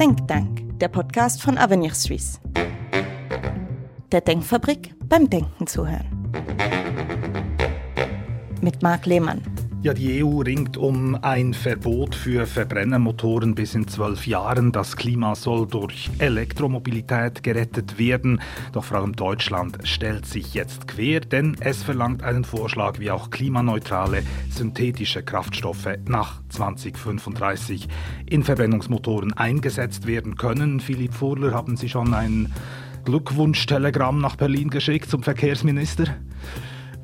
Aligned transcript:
Denkdank, 0.00 0.78
der 0.78 0.88
Podcast 0.88 1.42
von 1.42 1.58
Avenir 1.58 1.92
Suisse. 1.92 2.40
Der 4.10 4.22
Denkfabrik 4.22 4.94
beim 5.04 5.28
Denken 5.28 5.66
zuhören. 5.66 6.32
Mit 8.62 8.82
Marc 8.82 9.04
Lehmann. 9.04 9.42
Ja, 9.82 9.94
die 9.94 10.22
EU 10.22 10.40
ringt 10.40 10.76
um 10.76 11.16
ein 11.22 11.54
Verbot 11.54 12.14
für 12.14 12.44
Verbrennermotoren 12.44 13.54
bis 13.54 13.74
in 13.74 13.88
zwölf 13.88 14.26
Jahren. 14.26 14.72
Das 14.72 14.94
Klima 14.94 15.34
soll 15.34 15.66
durch 15.66 16.10
Elektromobilität 16.18 17.42
gerettet 17.42 17.98
werden. 17.98 18.42
Doch 18.72 18.84
vor 18.84 18.98
allem 18.98 19.16
Deutschland 19.16 19.78
stellt 19.84 20.26
sich 20.26 20.52
jetzt 20.52 20.86
quer, 20.86 21.20
denn 21.20 21.56
es 21.60 21.82
verlangt 21.82 22.22
einen 22.22 22.44
Vorschlag, 22.44 22.98
wie 22.98 23.10
auch 23.10 23.30
klimaneutrale 23.30 24.22
synthetische 24.50 25.22
Kraftstoffe 25.22 25.88
nach 26.06 26.42
2035 26.50 27.88
in 28.26 28.42
Verbrennungsmotoren 28.42 29.32
eingesetzt 29.32 30.06
werden 30.06 30.36
können. 30.36 30.80
Philipp 30.80 31.14
Furler, 31.14 31.54
haben 31.54 31.78
Sie 31.78 31.88
schon 31.88 32.12
ein 32.12 32.52
Glückwunsch-Telegramm 33.06 34.20
nach 34.20 34.36
Berlin 34.36 34.68
geschickt 34.68 35.08
zum 35.08 35.22
Verkehrsminister? 35.22 36.16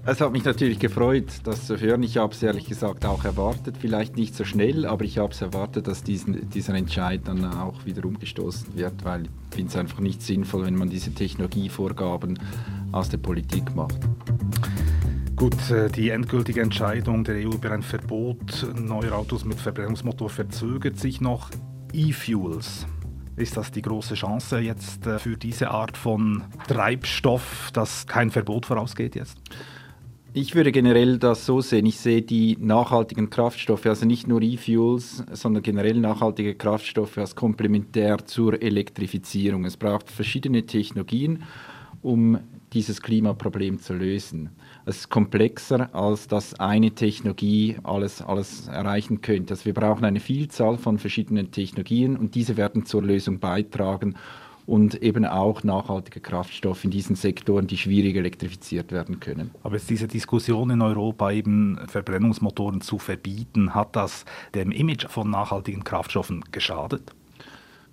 Es 0.09 0.21
hat 0.21 0.31
mich 0.31 0.45
natürlich 0.45 0.79
gefreut, 0.79 1.25
das 1.43 1.67
zu 1.67 1.81
hören. 1.81 2.05
Ich 2.05 2.17
habe 2.17 2.33
es 2.33 2.41
ehrlich 2.41 2.67
gesagt 2.67 3.05
auch 3.05 3.25
erwartet, 3.25 3.75
vielleicht 3.77 4.17
nicht 4.17 4.37
so 4.37 4.45
schnell, 4.45 4.87
aber 4.87 5.05
ich 5.05 5.19
habe 5.19 5.33
es 5.33 5.43
erwartet, 5.43 5.89
dass 5.89 6.05
diesen, 6.05 6.49
dieser 6.49 6.75
Entscheid 6.75 7.23
dann 7.25 7.45
auch 7.45 7.85
wieder 7.87 8.05
umgestoßen 8.05 8.77
wird, 8.77 9.05
weil 9.05 9.25
ich 9.25 9.57
finde 9.57 9.71
es 9.71 9.77
einfach 9.77 9.99
nicht 9.99 10.23
sinnvoll, 10.23 10.67
wenn 10.67 10.77
man 10.77 10.91
diese 10.91 11.13
Technologievorgaben 11.13 12.39
aus 12.93 13.09
der 13.09 13.19
Politik 13.19 13.75
macht. 13.75 13.99
Gut, 15.35 15.73
äh, 15.73 15.91
die 15.91 16.11
endgültige 16.11 16.63
Entscheidung 16.63 17.25
der 17.25 17.45
EU 17.45 17.55
über 17.55 17.73
ein 17.73 17.83
Verbot 17.83 18.65
neuer 18.79 19.13
Autos 19.13 19.45
mit 19.45 19.59
Verbrennungsmotor 19.59 20.31
verzögert 20.31 21.01
sich 21.01 21.21
noch. 21.21 21.51
E-Fuels. 21.93 22.87
Ist 23.35 23.57
das 23.57 23.73
die 23.73 23.83
große 23.83 24.15
Chance 24.15 24.61
jetzt 24.61 25.05
äh, 25.05 25.19
für 25.19 25.37
diese 25.37 25.73
Art 25.73 25.97
von 25.97 26.45
Treibstoff, 26.69 27.71
dass 27.73 28.07
kein 28.07 28.31
Verbot 28.31 28.67
vorausgeht 28.67 29.17
jetzt? 29.17 29.43
Ich 30.39 30.55
würde 30.55 30.71
generell 30.71 31.19
das 31.19 31.47
so 31.47 31.63
sehen. 31.63 31.87
Ich 31.87 31.99
sehe 31.99 32.21
die 32.21 32.59
nachhaltigen 32.61 33.31
Kraftstoffe, 33.31 33.87
also 33.87 34.05
nicht 34.05 34.27
nur 34.27 34.43
E-Fuels, 34.43 35.25
sondern 35.33 35.63
generell 35.63 35.99
nachhaltige 35.99 36.55
Kraftstoffe 36.55 37.17
als 37.17 37.35
komplementär 37.35 38.19
zur 38.27 38.61
Elektrifizierung. 38.61 39.65
Es 39.65 39.79
braucht 39.79 40.11
verschiedene 40.11 40.67
Technologien, 40.67 41.45
um 42.03 42.39
dieses 42.75 43.01
Klimaproblem 43.01 43.79
zu 43.79 43.95
lösen. 43.95 44.51
Es 44.85 44.99
ist 44.99 45.09
komplexer, 45.09 45.89
als 45.95 46.29
dass 46.29 46.53
eine 46.61 46.91
Technologie 46.91 47.79
alles, 47.83 48.21
alles 48.21 48.69
erreichen 48.69 49.23
könnte. 49.23 49.55
Also 49.55 49.65
wir 49.65 49.73
brauchen 49.73 50.05
eine 50.05 50.21
Vielzahl 50.21 50.77
von 50.77 50.99
verschiedenen 50.99 51.51
Technologien 51.51 52.15
und 52.15 52.35
diese 52.35 52.59
werden 52.59 52.85
zur 52.85 53.03
Lösung 53.03 53.39
beitragen 53.39 54.17
und 54.67 54.97
eben 55.03 55.25
auch 55.25 55.63
nachhaltige 55.63 56.21
Kraftstoffe 56.21 56.85
in 56.85 56.91
diesen 56.91 57.17
Sektoren, 57.17 57.67
die 57.67 57.77
schwierig 57.77 58.17
elektrifiziert 58.17 58.91
werden 58.93 59.21
können. 59.21 59.53
Aber 59.63 59.77
jetzt 59.77 59.89
diese 59.89 60.09
Diskussion 60.09 60.71
in 60.71 60.83
Europa, 60.83 61.31
eben 61.31 61.79
Verbrennungsmotoren 61.87 62.81
zu 62.81 62.99
verbieten, 62.99 63.75
hat 63.75 63.95
das 63.95 64.25
dem 64.55 64.73
Image 64.73 65.07
von 65.09 65.31
nachhaltigen 65.31 65.85
Kraftstoffen 65.85 66.45
geschadet? 66.51 67.15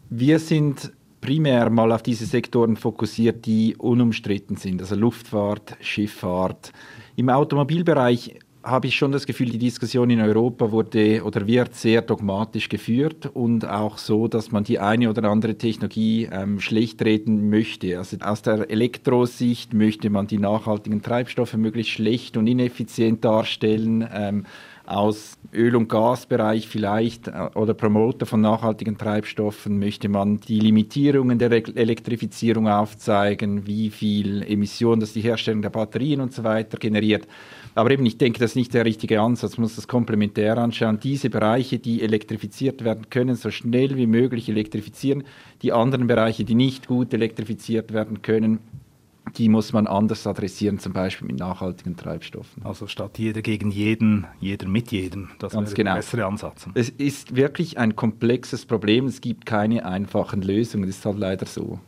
Wir 0.09 0.39
sind 0.39 0.91
primär 1.21 1.69
mal 1.69 1.91
auf 1.91 2.03
diese 2.03 2.25
Sektoren 2.25 2.75
fokussiert, 2.75 3.45
die 3.45 3.75
unumstritten 3.77 4.57
sind, 4.57 4.81
also 4.81 4.95
Luftfahrt, 4.95 5.77
Schifffahrt. 5.79 6.73
Im 7.15 7.29
Automobilbereich 7.29 8.39
habe 8.63 8.87
ich 8.87 8.95
schon 8.95 9.11
das 9.11 9.25
Gefühl, 9.25 9.49
die 9.49 9.57
Diskussion 9.57 10.09
in 10.09 10.21
Europa 10.21 10.71
wurde 10.71 11.23
oder 11.23 11.45
wird 11.47 11.75
sehr 11.75 12.01
dogmatisch 12.01 12.69
geführt 12.69 13.29
und 13.33 13.67
auch 13.67 13.97
so, 13.97 14.27
dass 14.27 14.51
man 14.51 14.63
die 14.63 14.79
eine 14.79 15.09
oder 15.09 15.29
andere 15.29 15.57
Technologie 15.57 16.29
ähm, 16.31 16.59
schlecht 16.59 17.03
reden 17.03 17.49
möchte. 17.49 17.97
Also 17.97 18.17
aus 18.21 18.41
der 18.41 18.69
Elektrosicht 18.69 19.73
möchte 19.73 20.09
man 20.09 20.27
die 20.27 20.37
nachhaltigen 20.37 21.01
Treibstoffe 21.01 21.55
möglichst 21.55 21.91
schlecht 21.91 22.37
und 22.37 22.47
ineffizient 22.47 23.25
darstellen. 23.25 24.07
Ähm, 24.13 24.45
aus 24.93 25.37
Öl- 25.53 25.75
und 25.75 25.89
Gasbereich 25.89 26.67
vielleicht 26.67 27.27
äh, 27.27 27.49
oder 27.55 27.73
Promoter 27.73 28.25
von 28.25 28.41
nachhaltigen 28.41 28.97
Treibstoffen 28.97 29.79
möchte 29.79 30.09
man 30.09 30.39
die 30.39 30.59
Limitierungen 30.59 31.39
der 31.39 31.51
Elektrifizierung 31.51 32.67
aufzeigen, 32.67 33.67
wie 33.67 33.89
viel 33.89 34.43
Emissionen 34.43 35.01
das 35.01 35.13
die 35.13 35.21
Herstellung 35.21 35.61
der 35.61 35.69
Batterien 35.69 36.21
und 36.21 36.33
so 36.33 36.43
weiter 36.43 36.77
generiert. 36.77 37.27
Aber 37.75 37.91
eben, 37.91 38.05
ich 38.05 38.17
denke, 38.17 38.39
das 38.39 38.51
ist 38.51 38.55
nicht 38.55 38.73
der 38.73 38.85
richtige 38.85 39.19
Ansatz. 39.19 39.57
Man 39.57 39.63
muss 39.63 39.75
das 39.75 39.87
komplementär 39.87 40.57
anschauen. 40.57 40.99
Diese 41.01 41.29
Bereiche, 41.29 41.79
die 41.79 42.01
elektrifiziert 42.01 42.83
werden 42.83 43.09
können, 43.09 43.35
so 43.35 43.49
schnell 43.49 43.95
wie 43.97 44.07
möglich 44.07 44.47
elektrifizieren. 44.47 45.23
Die 45.63 45.71
anderen 45.71 46.05
Bereiche, 46.05 46.43
die 46.43 46.55
nicht 46.55 46.87
gut 46.87 47.13
elektrifiziert 47.13 47.93
werden 47.93 48.21
können, 48.21 48.59
die 49.37 49.49
muss 49.49 49.73
man 49.73 49.87
anders 49.87 50.27
adressieren, 50.27 50.79
zum 50.79 50.93
Beispiel 50.93 51.27
mit 51.27 51.39
nachhaltigen 51.39 51.95
Treibstoffen. 51.95 52.63
Also 52.63 52.87
statt 52.87 53.17
jeder 53.17 53.41
gegen 53.41 53.71
jeden, 53.71 54.27
jeder 54.39 54.67
mit 54.67 54.91
jedem. 54.91 55.29
Das 55.39 55.53
Ganz 55.53 55.69
wäre 55.69 55.75
genau. 55.75 55.91
der 55.91 55.95
bessere 55.97 56.25
Ansatz. 56.25 56.67
Es 56.73 56.89
ist 56.89 57.35
wirklich 57.35 57.77
ein 57.77 57.95
komplexes 57.95 58.65
Problem. 58.65 59.05
Es 59.05 59.21
gibt 59.21 59.45
keine 59.45 59.85
einfachen 59.85 60.41
Lösungen. 60.41 60.87
Das 60.87 60.97
ist 60.97 61.05
halt 61.05 61.17
leider 61.17 61.45
so. 61.45 61.79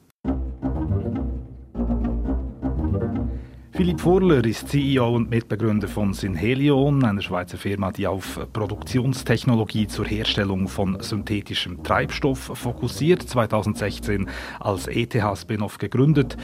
Philipp 3.75 3.99
Furler 3.99 4.45
ist 4.45 4.69
CEO 4.69 5.17
und 5.17 5.29
Mitbegründer 5.29 5.89
von 5.89 6.13
Synhelion, 6.13 7.03
einer 7.03 7.21
Schweizer 7.21 7.57
Firma, 7.57 7.91
die 7.91 8.07
auf 8.07 8.39
Produktionstechnologie 8.53 9.87
zur 9.87 10.05
Herstellung 10.05 10.69
von 10.69 11.01
synthetischem 11.01 11.83
Treibstoff 11.83 12.39
fokussiert. 12.53 13.23
2016 13.23 14.29
als 14.61 14.87
ETH-Spin-off 14.87 15.77
gegründet. 15.77 16.37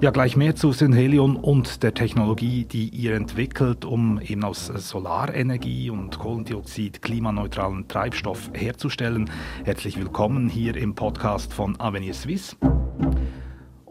Ja, 0.00 0.10
gleich 0.10 0.36
mehr 0.36 0.56
zu 0.56 0.72
Synhelion 0.72 1.36
und 1.36 1.84
der 1.84 1.94
Technologie, 1.94 2.64
die 2.64 2.88
ihr 2.88 3.14
entwickelt, 3.14 3.84
um 3.84 4.20
eben 4.20 4.42
aus 4.42 4.66
Solarenergie 4.66 5.90
und 5.90 6.18
Kohlendioxid 6.18 7.02
klimaneutralen 7.02 7.86
Treibstoff 7.86 8.50
herzustellen. 8.52 9.30
Herzlich 9.62 9.96
willkommen 9.96 10.48
hier 10.48 10.76
im 10.76 10.96
Podcast 10.96 11.54
von 11.54 11.78
Avenir 11.78 12.14
Suisse. 12.14 12.56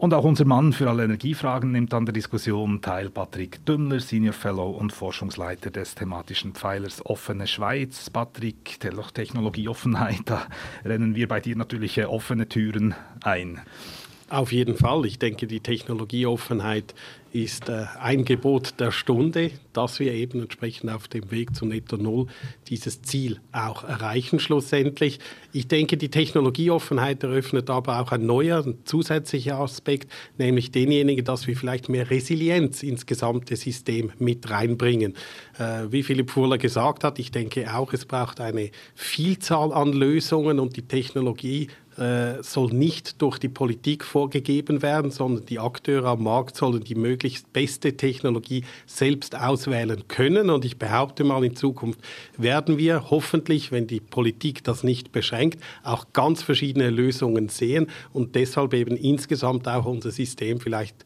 Und 0.04 0.12
auch 0.12 0.24
unser 0.24 0.44
Mann 0.44 0.74
für 0.74 0.90
alle 0.90 1.04
Energiefragen 1.04 1.72
nimmt 1.72 1.94
an 1.94 2.04
der 2.04 2.12
Diskussion 2.12 2.82
teil. 2.82 3.08
Patrick 3.08 3.64
Dümmler, 3.64 4.00
Senior 4.00 4.34
Fellow 4.34 4.68
und 4.68 4.92
Forschungsleiter 4.92 5.70
des 5.70 5.94
thematischen 5.94 6.52
Pfeilers 6.52 7.06
Offene 7.06 7.46
Schweiz. 7.46 8.10
Patrick, 8.10 8.78
Technologieoffenheit, 9.14 10.20
da 10.26 10.46
rennen 10.84 11.14
wir 11.14 11.26
bei 11.26 11.40
dir 11.40 11.56
natürlich 11.56 11.96
äh, 11.96 12.04
offene 12.04 12.50
Türen 12.50 12.94
ein. 13.22 13.62
Auf 14.28 14.52
jeden 14.52 14.76
Fall. 14.76 15.06
Ich 15.06 15.18
denke, 15.18 15.46
die 15.46 15.60
Technologieoffenheit 15.60 16.94
ist 17.32 17.68
äh, 17.70 17.86
ein 17.98 18.26
Gebot 18.26 18.80
der 18.80 18.90
Stunde, 18.90 19.52
dass 19.72 20.00
wir 20.00 20.12
eben 20.12 20.40
entsprechend 20.40 20.90
auf 20.90 21.08
dem 21.08 21.30
Weg 21.30 21.56
zu 21.56 21.64
Netto 21.64 21.96
Null 21.96 22.26
dieses 22.68 23.00
Ziel 23.00 23.40
auch 23.52 23.84
erreichen 23.84 24.38
schlussendlich. 24.38 25.18
Ich 25.56 25.68
denke, 25.68 25.96
die 25.96 26.08
Technologieoffenheit 26.08 27.22
eröffnet 27.22 27.70
aber 27.70 28.00
auch 28.00 28.10
ein 28.10 28.26
neuer, 28.26 28.66
ein 28.66 28.78
zusätzlicher 28.84 29.60
Aspekt, 29.60 30.10
nämlich 30.36 30.72
denjenigen, 30.72 31.24
dass 31.24 31.46
wir 31.46 31.56
vielleicht 31.56 31.88
mehr 31.88 32.10
Resilienz 32.10 32.82
ins 32.82 33.06
gesamte 33.06 33.54
System 33.54 34.10
mit 34.18 34.50
reinbringen. 34.50 35.14
Äh, 35.56 35.92
wie 35.92 36.02
Philipp 36.02 36.32
Fuhler 36.32 36.58
gesagt 36.58 37.04
hat, 37.04 37.20
ich 37.20 37.30
denke 37.30 37.72
auch, 37.72 37.92
es 37.92 38.04
braucht 38.04 38.40
eine 38.40 38.72
Vielzahl 38.96 39.72
an 39.72 39.92
Lösungen 39.92 40.58
und 40.58 40.76
die 40.76 40.88
Technologie 40.88 41.68
äh, 41.98 42.42
soll 42.42 42.72
nicht 42.72 43.22
durch 43.22 43.38
die 43.38 43.48
Politik 43.48 44.04
vorgegeben 44.04 44.82
werden, 44.82 45.10
sondern 45.10 45.46
die 45.46 45.60
Akteure 45.60 46.06
am 46.06 46.24
Markt 46.24 46.56
sollen 46.56 46.82
die 46.82 46.96
möglichst 46.96 47.52
beste 47.52 47.96
Technologie 47.96 48.64
selbst 48.86 49.36
auswählen 49.36 50.08
können. 50.08 50.50
Und 50.50 50.64
ich 50.64 50.78
behaupte 50.78 51.22
mal, 51.22 51.44
in 51.44 51.54
Zukunft 51.54 52.00
werden 52.36 52.78
wir 52.78 53.10
hoffentlich, 53.10 53.70
wenn 53.70 53.86
die 53.86 54.00
Politik 54.00 54.64
das 54.64 54.82
nicht 54.82 55.12
beschränkt, 55.12 55.43
auch 55.82 56.06
ganz 56.12 56.42
verschiedene 56.42 56.90
Lösungen 56.90 57.48
sehen 57.48 57.88
und 58.12 58.34
deshalb 58.34 58.74
eben 58.74 58.96
insgesamt 58.96 59.68
auch 59.68 59.86
unser 59.86 60.10
System 60.10 60.60
vielleicht 60.60 61.04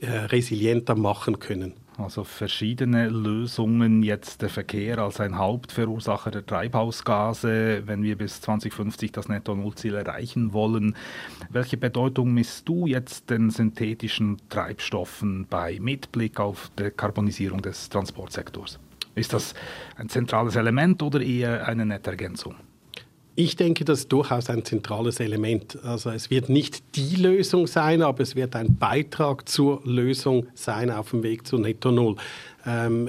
äh, 0.00 0.10
resilienter 0.10 0.94
machen 0.94 1.38
können. 1.38 1.74
Also 1.98 2.24
verschiedene 2.24 3.08
Lösungen, 3.08 4.02
jetzt 4.02 4.40
der 4.40 4.48
Verkehr 4.48 4.98
als 4.98 5.20
ein 5.20 5.36
Hauptverursacher 5.36 6.30
der 6.30 6.46
Treibhausgase, 6.46 7.82
wenn 7.84 8.02
wir 8.02 8.16
bis 8.16 8.40
2050 8.40 9.12
das 9.12 9.28
Netto-Null-Ziel 9.28 9.94
erreichen 9.94 10.54
wollen. 10.54 10.96
Welche 11.50 11.76
Bedeutung 11.76 12.32
misst 12.32 12.66
du 12.68 12.86
jetzt 12.86 13.28
den 13.28 13.50
synthetischen 13.50 14.38
Treibstoffen 14.48 15.46
bei 15.48 15.78
Mitblick 15.80 16.40
auf 16.40 16.70
die 16.78 16.90
Karbonisierung 16.90 17.60
des 17.60 17.90
Transportsektors? 17.90 18.78
Ist 19.14 19.34
das 19.34 19.54
ein 19.96 20.08
zentrales 20.08 20.56
Element 20.56 21.02
oder 21.02 21.20
eher 21.20 21.66
eine 21.66 21.84
nette 21.84 22.10
Ergänzung? 22.10 22.54
Ich 23.42 23.56
denke, 23.56 23.86
das 23.86 24.00
ist 24.00 24.12
durchaus 24.12 24.50
ein 24.50 24.66
zentrales 24.66 25.18
Element. 25.18 25.78
Also 25.82 26.10
es 26.10 26.28
wird 26.28 26.50
nicht 26.50 26.94
die 26.94 27.16
Lösung 27.16 27.66
sein, 27.66 28.02
aber 28.02 28.20
es 28.20 28.36
wird 28.36 28.54
ein 28.54 28.76
Beitrag 28.76 29.48
zur 29.48 29.80
Lösung 29.86 30.48
sein 30.52 30.90
auf 30.90 31.08
dem 31.12 31.22
Weg 31.22 31.46
zu 31.46 31.56
Netto 31.56 31.90
Null. 31.90 32.16
Ähm, 32.66 33.08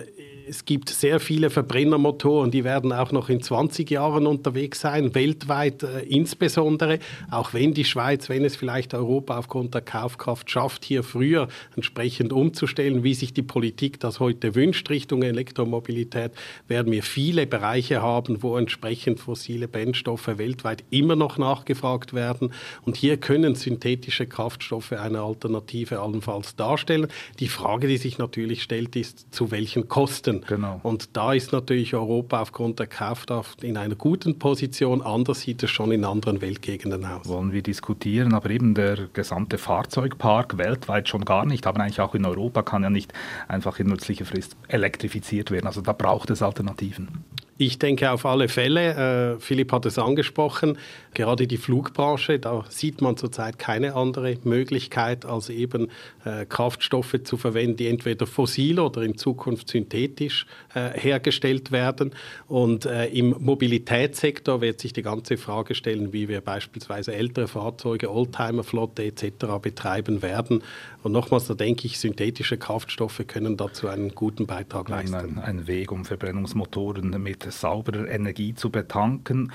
es 0.52 0.66
gibt 0.66 0.90
sehr 0.90 1.22
viele 1.22 1.50
Verbrennermotoren, 1.50 2.52
die 2.52 2.66
werden 2.66 2.92
auch 2.92 3.14
noch 3.14 3.30
in 3.30 3.42
20 3.42 3.90
Jahren 3.90 4.28
unterwegs 4.28 4.82
sein, 4.82 5.16
weltweit 5.16 5.82
äh, 5.82 6.02
insbesondere, 6.02 7.00
auch 7.30 7.54
wenn 7.54 7.74
die 7.74 7.86
Schweiz, 7.86 8.28
wenn 8.28 8.44
es 8.44 8.58
vielleicht 8.58 8.94
Europa 8.94 9.38
aufgrund 9.38 9.74
der 9.74 9.82
Kaufkraft 9.82 10.52
schafft, 10.52 10.84
hier 10.84 11.04
früher 11.04 11.48
entsprechend 11.78 12.34
umzustellen, 12.34 13.02
wie 13.02 13.14
sich 13.14 13.34
die 13.34 13.44
Politik 13.44 14.02
das 14.02 14.20
heute 14.20 14.54
wünscht 14.54 14.90
Richtung 14.90 15.24
Elektromobilität, 15.24 16.34
werden 16.68 16.92
wir 16.92 17.04
viele 17.04 17.48
Bereiche 17.48 18.02
haben, 18.02 18.44
wo 18.44 18.58
entsprechend 18.58 19.22
fossile 19.22 19.70
Brennstoffe 19.70 20.38
weltweit 20.38 20.84
immer 20.90 21.16
noch 21.16 21.38
nachgefragt 21.38 22.14
werden. 22.14 22.52
Und 22.82 22.98
hier 22.98 23.16
können 23.16 23.56
synthetische 23.56 24.28
Kraftstoffe 24.28 24.92
eine 24.92 25.22
Alternative 25.22 26.02
allenfalls 26.02 26.58
darstellen. 26.58 27.08
Die 27.40 27.48
Frage, 27.48 27.88
die 27.88 27.98
sich 27.98 28.18
natürlich 28.18 28.64
stellt, 28.64 28.98
ist, 28.98 29.34
zu 29.34 29.50
welchen 29.52 29.88
Kosten? 29.88 30.41
Genau. 30.48 30.80
Und 30.84 31.16
da 31.16 31.34
ist 31.34 31.52
natürlich 31.52 31.94
Europa 31.94 32.42
aufgrund 32.42 32.80
der 32.80 32.88
Kaufkraft 32.88 33.64
in 33.64 33.78
einer 33.78 33.96
guten 33.96 34.40
Position. 34.40 35.02
Anders 35.02 35.42
sieht 35.42 35.64
es 35.64 35.70
schon 35.70 35.92
in 35.92 36.04
anderen 36.06 36.42
Weltgegenden 36.42 37.06
aus. 37.06 37.28
Wollen 37.28 37.52
wir 37.52 37.62
diskutieren, 37.62 38.34
aber 38.34 38.50
eben 38.50 38.74
der 38.74 39.08
gesamte 39.14 39.58
Fahrzeugpark 39.58 40.58
weltweit 40.58 41.10
schon 41.10 41.26
gar 41.26 41.46
nicht, 41.46 41.68
aber 41.68 41.82
eigentlich 41.82 42.02
auch 42.02 42.16
in 42.16 42.26
Europa 42.26 42.64
kann 42.64 42.84
ja 42.84 42.90
nicht 42.90 43.14
einfach 43.48 43.80
in 43.80 43.88
nützlicher 43.88 44.26
Frist 44.26 44.56
elektrifiziert 44.68 45.52
werden. 45.52 45.68
Also 45.68 45.82
da 45.82 45.94
braucht 45.94 46.30
es 46.30 46.42
Alternativen. 46.42 47.24
Ich 47.64 47.78
denke 47.78 48.10
auf 48.10 48.26
alle 48.26 48.48
Fälle, 48.50 49.36
äh, 49.36 49.40
Philipp 49.40 49.72
hat 49.72 49.86
es 49.86 50.00
angesprochen, 50.00 50.80
gerade 51.14 51.46
die 51.46 51.58
Flugbranche, 51.58 52.40
da 52.40 52.66
sieht 52.70 53.02
man 53.02 53.18
zurzeit 53.18 53.60
keine 53.60 53.94
andere 53.94 54.36
Möglichkeit, 54.44 55.26
als 55.26 55.52
eben 55.52 55.90
äh, 56.26 56.48
Kraftstoffe 56.48 57.22
zu 57.24 57.38
verwenden, 57.38 57.78
die 57.78 57.88
entweder 57.88 58.26
fossil 58.26 58.80
oder 58.80 59.04
in 59.04 59.16
Zukunft 59.16 59.70
synthetisch 59.70 60.48
äh, 60.74 61.00
hergestellt 61.00 61.72
werden. 61.72 62.16
Und 62.48 62.86
im 62.86 63.36
Mobilitätssektor 63.40 64.62
wird 64.62 64.82
sich 64.82 64.94
die 64.94 65.04
ganze 65.04 65.38
Frage 65.38 65.76
stellen, 65.76 66.14
wie 66.14 66.28
wir 66.28 66.42
beispielsweise 66.42 67.14
ältere 67.14 67.48
Fahrzeuge, 67.48 68.12
Oldtimerflotte 68.12 69.04
etc. 69.04 69.60
betreiben 69.62 70.22
werden. 70.24 70.64
Und 71.04 71.14
nochmals, 71.14 71.48
da 71.48 71.56
denke 71.56 71.88
ich, 71.88 72.00
synthetische 72.00 72.58
Kraftstoffe 72.58 73.24
können 73.28 73.58
dazu 73.58 73.88
einen 73.88 74.14
guten 74.14 74.46
Beitrag 74.46 74.90
leisten. 74.90 75.16
Ein, 75.16 75.40
ein 75.40 75.68
Weg, 75.68 75.92
um 75.92 76.06
Verbrennungsmotoren 76.06 77.10
mit 77.22 77.52
sauberer 77.52 78.08
Energie 78.08 78.54
zu 78.54 78.70
betanken 78.70 79.52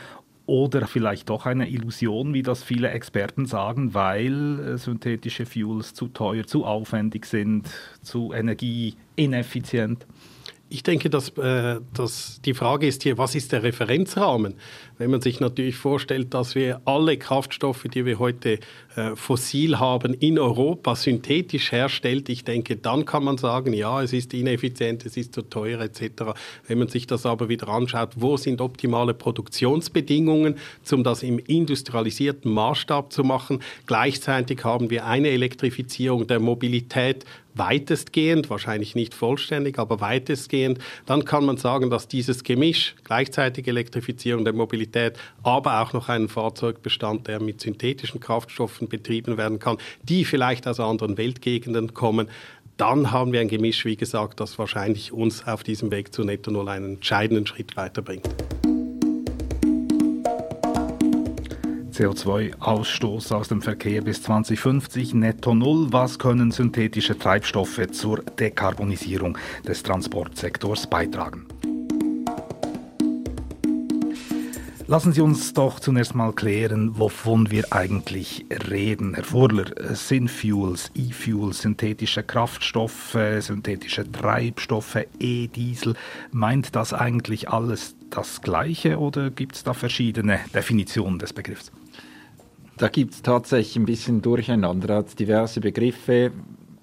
oder 0.46 0.86
vielleicht 0.86 1.28
doch 1.28 1.44
eine 1.44 1.68
Illusion, 1.68 2.32
wie 2.32 2.42
das 2.42 2.62
viele 2.62 2.90
Experten 2.90 3.46
sagen, 3.46 3.94
weil 3.94 4.60
äh, 4.60 4.78
synthetische 4.78 5.44
Fuels 5.44 5.92
zu 5.94 6.08
teuer, 6.08 6.46
zu 6.46 6.64
aufwendig 6.64 7.26
sind, 7.26 7.68
zu 8.02 8.32
energieineffizient? 8.32 10.06
Ich 10.68 10.82
denke, 10.82 11.10
dass, 11.10 11.28
äh, 11.38 11.80
dass 11.94 12.40
die 12.44 12.52
Frage 12.52 12.88
ist 12.88 13.04
hier, 13.04 13.18
was 13.18 13.36
ist 13.36 13.52
der 13.52 13.62
Referenzrahmen? 13.62 14.54
Wenn 14.98 15.10
man 15.10 15.20
sich 15.20 15.38
natürlich 15.38 15.76
vorstellt, 15.76 16.34
dass 16.34 16.56
wir 16.56 16.80
alle 16.84 17.16
Kraftstoffe, 17.16 17.84
die 17.84 18.04
wir 18.04 18.18
heute 18.18 18.58
äh, 18.96 19.14
fossil 19.14 19.78
haben, 19.78 20.14
in 20.14 20.40
Europa 20.40 20.96
synthetisch 20.96 21.70
herstellt, 21.70 22.28
ich 22.28 22.42
denke, 22.42 22.74
dann 22.76 23.04
kann 23.04 23.22
man 23.22 23.38
sagen, 23.38 23.74
ja, 23.74 24.02
es 24.02 24.12
ist 24.12 24.34
ineffizient, 24.34 25.06
es 25.06 25.16
ist 25.16 25.34
zu 25.34 25.42
teuer 25.42 25.80
etc. 25.80 26.34
Wenn 26.66 26.78
man 26.78 26.88
sich 26.88 27.06
das 27.06 27.26
aber 27.26 27.48
wieder 27.48 27.68
anschaut, 27.68 28.14
wo 28.16 28.36
sind 28.36 28.60
optimale 28.60 29.14
Produktionsbedingungen, 29.14 30.56
um 30.90 31.04
das 31.04 31.22
im 31.22 31.38
industrialisierten 31.38 32.50
Maßstab 32.50 33.12
zu 33.12 33.22
machen? 33.22 33.60
Gleichzeitig 33.86 34.64
haben 34.64 34.90
wir 34.90 35.06
eine 35.06 35.28
Elektrifizierung 35.28 36.26
der 36.26 36.40
Mobilität 36.40 37.24
weitestgehend, 37.56 38.50
wahrscheinlich 38.50 38.94
nicht 38.94 39.14
vollständig, 39.14 39.78
aber 39.78 40.00
weitestgehend, 40.00 40.78
dann 41.06 41.24
kann 41.24 41.44
man 41.44 41.56
sagen, 41.56 41.90
dass 41.90 42.08
dieses 42.08 42.44
Gemisch, 42.44 42.94
gleichzeitig 43.04 43.66
Elektrifizierung 43.66 44.44
der 44.44 44.52
Mobilität, 44.52 45.18
aber 45.42 45.80
auch 45.80 45.92
noch 45.92 46.08
einen 46.08 46.28
Fahrzeugbestand, 46.28 47.26
der 47.26 47.40
mit 47.40 47.60
synthetischen 47.60 48.20
Kraftstoffen 48.20 48.88
betrieben 48.88 49.36
werden 49.36 49.58
kann, 49.58 49.78
die 50.02 50.24
vielleicht 50.24 50.66
aus 50.66 50.80
anderen 50.80 51.16
Weltgegenden 51.16 51.94
kommen, 51.94 52.28
dann 52.76 53.10
haben 53.10 53.32
wir 53.32 53.40
ein 53.40 53.48
Gemisch, 53.48 53.84
wie 53.86 53.96
gesagt, 53.96 54.40
das 54.40 54.58
wahrscheinlich 54.58 55.12
uns 55.12 55.46
auf 55.46 55.62
diesem 55.62 55.90
Weg 55.90 56.12
zu 56.12 56.24
Netto 56.24 56.50
Null 56.50 56.68
einen 56.68 56.96
entscheidenden 56.96 57.46
Schritt 57.46 57.76
weiterbringt. 57.76 58.28
CO2-Ausstoß 61.96 63.32
aus 63.32 63.48
dem 63.48 63.62
Verkehr 63.62 64.02
bis 64.02 64.22
2050 64.22 65.14
netto 65.14 65.54
null. 65.54 65.88
Was 65.92 66.18
können 66.18 66.50
synthetische 66.50 67.18
Treibstoffe 67.18 67.90
zur 67.92 68.18
Dekarbonisierung 68.18 69.38
des 69.66 69.82
Transportsektors 69.82 70.88
beitragen? 70.88 71.46
Lassen 74.88 75.12
Sie 75.12 75.20
uns 75.20 75.52
doch 75.52 75.80
zunächst 75.80 76.14
mal 76.14 76.32
klären, 76.32 76.96
wovon 76.96 77.50
wir 77.50 77.72
eigentlich 77.72 78.46
reden. 78.70 79.14
Herr 79.14 79.24
Furler, 79.24 79.64
Synfuels, 79.94 80.92
E-Fuels, 80.94 81.62
synthetische 81.62 82.22
Kraftstoffe, 82.22 83.18
synthetische 83.40 84.10
Treibstoffe, 84.12 85.06
E-Diesel, 85.18 85.94
meint 86.30 86.76
das 86.76 86.92
eigentlich 86.92 87.48
alles 87.48 87.96
das 88.10 88.42
Gleiche 88.42 89.00
oder 89.00 89.30
gibt 89.30 89.56
es 89.56 89.64
da 89.64 89.74
verschiedene 89.74 90.38
Definitionen 90.54 91.18
des 91.18 91.32
Begriffs? 91.32 91.72
Da 92.76 92.88
gibt 92.88 93.14
es 93.14 93.22
tatsächlich 93.22 93.76
ein 93.76 93.86
bisschen 93.86 94.20
Durcheinander. 94.20 94.96
Hat 94.96 95.18
diverse 95.18 95.60
Begriffe. 95.60 96.32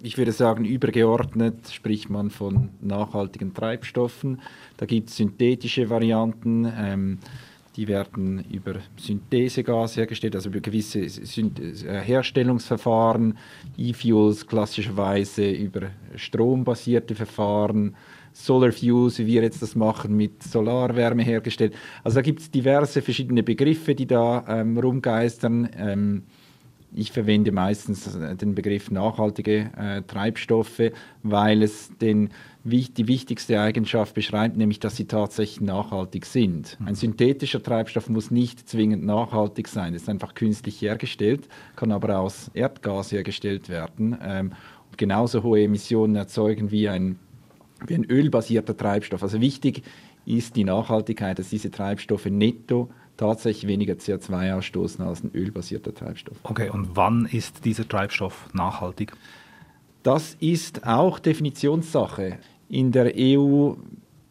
Ich 0.02 0.18
würde 0.18 0.32
sagen, 0.32 0.66
übergeordnet 0.66 1.70
spricht 1.72 2.10
man 2.10 2.32
von 2.32 2.70
nachhaltigen 2.82 3.54
Treibstoffen. 3.54 4.42
Da 4.78 4.86
gibt 4.86 5.10
es 5.10 5.18
synthetische 5.18 5.90
Varianten. 5.90 6.66
Ähm, 6.76 7.20
die 7.76 7.88
werden 7.88 8.44
über 8.52 8.76
Synthesegas 8.98 9.98
hergestellt, 9.98 10.36
also 10.36 10.50
über 10.50 10.60
gewisse 10.60 11.00
äh, 11.00 12.02
Herstellungsverfahren, 12.02 13.38
E-Fuels 13.78 14.46
klassischerweise 14.46 15.50
über 15.50 15.90
strombasierte 16.16 17.16
Verfahren, 17.16 17.96
Solar 18.34 18.72
Fuels, 18.72 19.20
wie 19.20 19.28
wir 19.28 19.44
jetzt 19.44 19.62
das 19.62 19.76
machen, 19.76 20.18
mit 20.18 20.44
Solarwärme 20.44 21.24
hergestellt. 21.24 21.74
Also 22.04 22.16
da 22.16 22.22
gibt 22.22 22.42
es 22.42 22.52
diverse 22.52 23.02
verschiedene 23.02 23.44
Begriffe, 23.44 23.96
die 23.96 24.08
da 24.08 24.44
ähm, 24.48 24.78
rumgeistern. 24.78 25.70
Ähm, 25.78 26.24
ich 26.96 27.12
verwende 27.12 27.52
meistens 27.52 28.16
äh, 28.16 28.36
den 28.36 28.56
Begriff 28.56 28.92
nachhaltige 28.92 29.72
äh, 29.78 30.02
Treibstoffe, 30.04 30.92
weil 31.24 31.64
es 31.64 31.92
den, 32.00 32.30
die 32.64 33.08
wichtigste 33.08 33.60
Eigenschaft 33.60 34.14
beschreibt, 34.14 34.58
nämlich 34.58 34.80
dass 34.80 34.96
sie 34.96 35.06
tatsächlich 35.06 35.62
nachhaltig 35.62 36.26
sind. 36.26 36.78
Mhm. 36.80 36.88
Ein 36.88 36.96
synthetischer 36.96 37.62
Treibstoff 37.62 38.10
muss 38.10 38.32
nicht 38.32 38.68
zwingend 38.70 39.04
nachhaltig 39.04 39.68
sein, 39.68 39.94
ist 39.94 40.10
einfach 40.10 40.34
künstlich 40.34 40.82
hergestellt, 40.82 41.48
kann 41.76 41.92
aber 41.92 42.20
aus 42.20 42.52
Erdgas 42.54 43.12
hergestellt 43.12 43.70
werden 43.70 44.18
ähm, 44.22 44.52
und 44.90 44.98
genauso 44.98 45.44
hohe 45.44 45.64
Emissionen 45.64 46.16
erzeugen 46.16 46.72
wie 46.72 46.90
ein 46.90 47.18
wie 47.88 47.96
ein 47.96 48.06
ölbasierter 48.06 48.76
Treibstoff. 48.76 49.24
Also 49.24 49.42
wichtig 49.42 49.84
ist 50.26 50.56
die 50.56 50.64
Nachhaltigkeit, 50.64 51.40
dass 51.40 51.50
diese 51.50 51.72
Treibstoffe 51.72 52.26
netto 52.26 52.90
tatsächlich 53.18 53.68
weniger 53.68 53.94
CO2 53.94 54.56
ausstoßen 54.56 55.06
als 55.06 55.24
ein 55.24 55.32
ölbasierter 55.34 55.94
Treibstoff. 55.94 56.38
Okay, 56.44 56.70
und 56.70 56.96
wann 56.96 57.26
ist 57.26 57.66
dieser 57.66 57.88
Treibstoff 57.88 58.50
nachhaltig? 58.54 59.14
Das 60.02 60.36
ist 60.40 60.86
auch 60.86 61.20
Definitionssache. 61.20 62.40
In 62.70 62.92
der 62.92 63.14
EU 63.16 63.74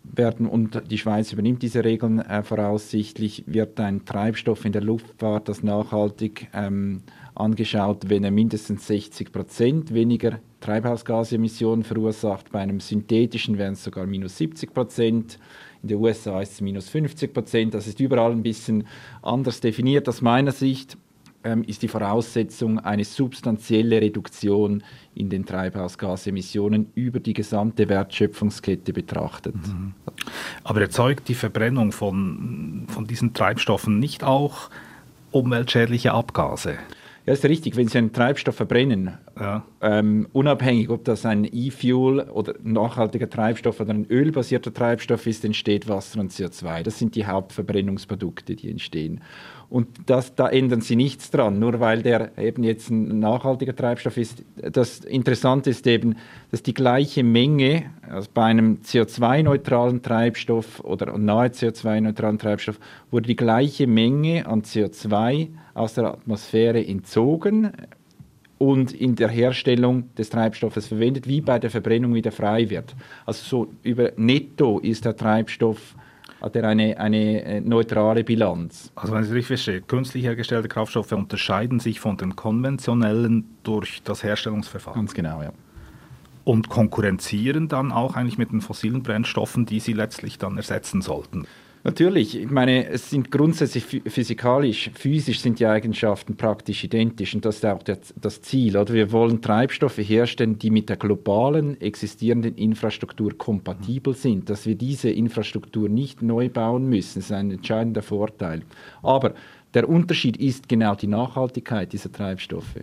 werden, 0.04 0.46
und 0.46 0.82
die 0.90 0.98
Schweiz 0.98 1.32
übernimmt 1.32 1.62
diese 1.62 1.84
Regeln 1.84 2.18
äh, 2.18 2.42
voraussichtlich, 2.42 3.44
wird 3.46 3.78
ein 3.80 4.04
Treibstoff 4.04 4.64
in 4.64 4.72
der 4.72 4.82
Luftfahrt 4.82 5.48
als 5.48 5.62
nachhaltig 5.62 6.48
ähm, 6.52 7.02
angeschaut, 7.34 8.08
wenn 8.08 8.24
er 8.24 8.30
mindestens 8.30 8.86
60 8.86 9.32
Prozent 9.32 9.94
weniger 9.94 10.40
Treibhausgasemissionen 10.60 11.84
verursacht. 11.84 12.52
Bei 12.52 12.60
einem 12.60 12.80
synthetischen 12.80 13.58
wären 13.58 13.72
es 13.72 13.84
sogar 13.84 14.06
minus 14.06 14.36
70 14.38 14.72
Prozent. 14.72 15.38
In 15.82 15.88
den 15.88 15.98
USA 15.98 16.40
ist 16.40 16.52
es 16.52 16.60
minus 16.60 16.88
50 16.88 17.32
Prozent. 17.32 17.74
Das 17.74 17.86
ist 17.86 18.00
überall 18.00 18.32
ein 18.32 18.42
bisschen 18.42 18.86
anders 19.22 19.60
definiert. 19.60 20.08
Aus 20.08 20.20
meiner 20.20 20.52
Sicht 20.52 20.96
ähm, 21.44 21.64
ist 21.64 21.82
die 21.82 21.88
Voraussetzung 21.88 22.78
eine 22.78 23.04
substanzielle 23.04 24.00
Reduktion 24.00 24.84
in 25.14 25.28
den 25.28 25.44
Treibhausgasemissionen 25.44 26.92
über 26.94 27.18
die 27.18 27.32
gesamte 27.32 27.88
Wertschöpfungskette 27.88 28.92
betrachtet. 28.92 29.56
Mhm. 29.56 29.94
Aber 30.62 30.80
erzeugt 30.80 31.28
die 31.28 31.34
Verbrennung 31.34 31.92
von, 31.92 32.84
von 32.88 33.06
diesen 33.06 33.34
Treibstoffen 33.34 33.98
nicht 33.98 34.22
auch 34.22 34.70
umweltschädliche 35.32 36.12
Abgase? 36.12 36.78
Ja, 37.24 37.32
ist 37.32 37.44
richtig. 37.44 37.76
Wenn 37.76 37.86
Sie 37.86 37.98
einen 37.98 38.12
Treibstoff 38.12 38.56
verbrennen, 38.56 39.18
ja. 39.38 39.64
ähm, 39.80 40.26
unabhängig, 40.32 40.90
ob 40.90 41.04
das 41.04 41.24
ein 41.24 41.48
E-Fuel 41.50 42.20
oder 42.30 42.54
nachhaltiger 42.62 43.30
Treibstoff 43.30 43.78
oder 43.78 43.94
ein 43.94 44.06
ölbasierter 44.10 44.74
Treibstoff 44.74 45.26
ist, 45.26 45.44
entsteht 45.44 45.88
Wasser 45.88 46.18
und 46.18 46.32
CO2. 46.32 46.82
Das 46.82 46.98
sind 46.98 47.14
die 47.14 47.26
Hauptverbrennungsprodukte, 47.26 48.56
die 48.56 48.70
entstehen. 48.70 49.20
Und 49.72 49.88
das, 50.04 50.34
da 50.34 50.50
ändern 50.50 50.82
sie 50.82 50.96
nichts 50.96 51.30
dran, 51.30 51.58
nur 51.58 51.80
weil 51.80 52.02
der 52.02 52.36
eben 52.36 52.62
jetzt 52.62 52.90
ein 52.90 53.20
nachhaltiger 53.20 53.74
Treibstoff 53.74 54.18
ist. 54.18 54.44
Das 54.56 54.98
Interessante 54.98 55.70
ist 55.70 55.86
eben, 55.86 56.16
dass 56.50 56.62
die 56.62 56.74
gleiche 56.74 57.24
Menge 57.24 57.84
also 58.06 58.28
bei 58.34 58.44
einem 58.44 58.80
CO2-neutralen 58.84 60.02
Treibstoff 60.02 60.80
oder 60.80 61.16
nahe 61.16 61.48
CO2-neutralen 61.48 62.38
Treibstoff 62.38 62.78
wurde 63.10 63.28
die 63.28 63.36
gleiche 63.36 63.86
Menge 63.86 64.46
an 64.46 64.60
CO2 64.60 65.48
aus 65.72 65.94
der 65.94 66.04
Atmosphäre 66.04 66.86
entzogen 66.86 67.72
und 68.58 68.92
in 68.92 69.14
der 69.14 69.30
Herstellung 69.30 70.14
des 70.16 70.28
Treibstoffes 70.28 70.88
verwendet, 70.88 71.26
wie 71.26 71.40
bei 71.40 71.58
der 71.58 71.70
Verbrennung 71.70 72.12
wieder 72.12 72.30
frei 72.30 72.68
wird. 72.68 72.94
Also 73.24 73.42
so 73.42 73.72
über 73.82 74.12
netto 74.16 74.80
ist 74.80 75.06
der 75.06 75.16
Treibstoff 75.16 75.94
hat 76.42 76.56
er 76.56 76.64
eine, 76.64 76.98
eine 76.98 77.44
äh, 77.44 77.60
neutrale 77.60 78.24
Bilanz. 78.24 78.90
Also 78.96 79.14
wenn 79.14 79.22
ich 79.22 79.28
es 79.28 79.34
richtig 79.34 79.46
verstehe, 79.46 79.80
künstlich 79.80 80.24
hergestellte 80.24 80.68
Kraftstoffe 80.68 81.12
unterscheiden 81.12 81.78
sich 81.78 82.00
von 82.00 82.16
den 82.16 82.34
konventionellen 82.34 83.44
durch 83.62 84.02
das 84.02 84.24
Herstellungsverfahren. 84.24 85.00
Ganz 85.00 85.14
genau, 85.14 85.40
ja. 85.42 85.52
Und 86.44 86.68
konkurrenzieren 86.68 87.68
dann 87.68 87.92
auch 87.92 88.16
eigentlich 88.16 88.38
mit 88.38 88.50
den 88.50 88.60
fossilen 88.60 89.04
Brennstoffen, 89.04 89.64
die 89.64 89.78
sie 89.78 89.92
letztlich 89.92 90.38
dann 90.38 90.56
ersetzen 90.56 91.00
sollten. 91.00 91.46
Natürlich, 91.84 92.38
ich 92.38 92.48
meine, 92.48 92.86
es 92.86 93.10
sind 93.10 93.32
grundsätzlich 93.32 93.84
physikalisch, 93.84 94.92
physisch 94.94 95.40
sind 95.40 95.58
die 95.58 95.66
Eigenschaften 95.66 96.36
praktisch 96.36 96.84
identisch 96.84 97.34
und 97.34 97.44
das 97.44 97.56
ist 97.56 97.66
auch 97.66 97.82
das 97.82 98.42
Ziel. 98.42 98.76
Oder? 98.76 98.94
Wir 98.94 99.10
wollen 99.10 99.42
Treibstoffe 99.42 99.98
herstellen, 99.98 100.60
die 100.60 100.70
mit 100.70 100.88
der 100.88 100.96
globalen 100.96 101.80
existierenden 101.80 102.54
Infrastruktur 102.54 103.36
kompatibel 103.36 104.14
sind, 104.14 104.48
dass 104.48 104.64
wir 104.64 104.76
diese 104.76 105.10
Infrastruktur 105.10 105.88
nicht 105.88 106.22
neu 106.22 106.48
bauen 106.48 106.88
müssen, 106.88 107.18
das 107.18 107.30
ist 107.30 107.32
ein 107.32 107.50
entscheidender 107.50 108.02
Vorteil. 108.02 108.62
Aber 109.02 109.34
der 109.74 109.88
Unterschied 109.88 110.36
ist 110.36 110.68
genau 110.68 110.94
die 110.94 111.08
Nachhaltigkeit 111.08 111.92
dieser 111.92 112.12
Treibstoffe. 112.12 112.76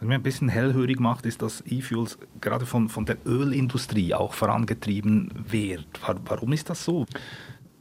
Was 0.00 0.08
mir 0.08 0.16
ein 0.16 0.22
bisschen 0.22 0.48
hellhörig 0.48 1.00
macht, 1.00 1.24
ist, 1.24 1.40
dass 1.40 1.62
E-Fuels 1.66 2.18
gerade 2.40 2.66
von, 2.66 2.90
von 2.90 3.06
der 3.06 3.16
Ölindustrie 3.24 4.12
auch 4.12 4.34
vorangetrieben 4.34 5.30
wird. 5.48 5.86
Warum 6.26 6.52
ist 6.52 6.68
das 6.68 6.84
so? 6.84 7.06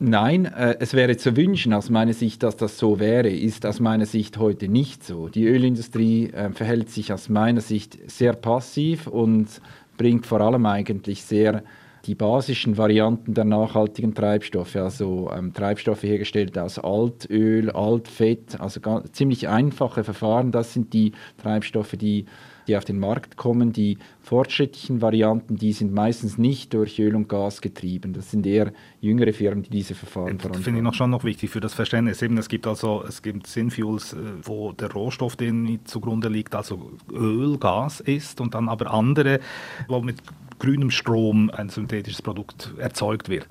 Nein, 0.06 0.44
äh, 0.44 0.76
es 0.82 0.94
wäre 0.96 1.16
zu 1.16 1.38
wünschen 1.38 1.72
aus 1.72 1.90
meiner 1.90 2.12
Sicht, 2.12 2.44
dass 2.44 2.58
das 2.58 2.78
so 2.78 3.00
wäre, 3.00 3.30
ist 3.30 3.66
aus 3.66 3.80
meiner 3.80 4.06
Sicht 4.06 4.38
heute 4.38 4.68
nicht 4.68 5.02
so. 5.02 5.30
Die 5.30 5.46
Ölindustrie 5.46 6.30
äh, 6.32 6.52
verhält 6.52 6.90
sich 6.90 7.14
aus 7.14 7.30
meiner 7.30 7.62
Sicht 7.62 7.98
sehr 8.12 8.34
passiv 8.34 9.08
und 9.08 9.62
bringt 9.96 10.26
vor 10.26 10.42
allem 10.42 10.66
eigentlich 10.66 11.24
sehr 11.24 11.64
die 12.06 12.16
basischen 12.16 12.76
Varianten 12.76 13.34
der 13.34 13.46
nachhaltigen 13.46 14.14
Treibstoffe, 14.14 14.76
also 14.76 15.32
ähm, 15.34 15.54
Treibstoffe 15.54 16.04
hergestellt 16.04 16.58
aus 16.58 16.80
Altöl, 16.80 17.72
Altfett, 17.72 18.60
also 18.60 18.82
ziemlich 19.14 19.48
einfache 19.48 20.04
Verfahren. 20.04 20.52
Das 20.52 20.74
sind 20.74 20.92
die 20.92 21.14
Treibstoffe, 21.42 21.96
die 21.96 22.26
die 22.68 22.78
auf 22.78 22.86
den 22.86 23.00
Markt 23.00 23.38
kommen. 23.38 23.74
Die 23.74 23.98
fortschrittlichen 24.24 25.02
Varianten, 25.02 25.58
die 25.58 25.74
sind 25.74 25.94
meistens 25.94 26.38
nicht 26.38 26.74
durch 26.74 26.98
Öl 26.98 27.14
und 27.14 27.28
Gas 27.28 27.60
getrieben. 27.60 28.14
Das 28.14 28.32
sind 28.32 28.46
eher 28.46 28.72
jüngere 29.02 29.34
Firmen, 29.34 29.64
die 29.64 29.70
diese 29.70 29.96
Verfahren. 29.96 30.38
Das 30.38 30.62
finde 30.62 30.80
ich 30.80 30.84
noch 30.84 30.94
schon 30.94 31.10
noch 31.10 31.26
wichtig 31.26 31.50
für 31.50 31.60
das 31.60 31.74
Verständnis. 31.74 32.22
Eben, 32.22 32.38
es 32.38 32.48
gibt 32.48 32.66
also 32.66 33.04
es 33.06 33.22
gibt 33.22 33.48
Synfuels, 33.48 34.14
äh, 34.14 34.18
wo 34.44 34.72
der 34.72 34.92
Rohstoff, 34.92 35.36
den 35.36 35.80
zugrunde 35.84 36.30
liegt, 36.30 36.56
also 36.56 36.92
Öl, 37.12 37.58
Gas 37.58 38.00
ist 38.00 38.40
und 38.40 38.56
dann 38.56 38.70
aber 38.70 38.94
andere, 38.94 39.42
wo 39.90 40.02
mit 40.02 40.18
grünem 40.64 40.92
Strom 40.92 41.50
ein 41.50 41.68
synthetisches 41.68 42.22
Produkt 42.22 42.74
erzeugt 42.78 43.28
wird. 43.28 43.48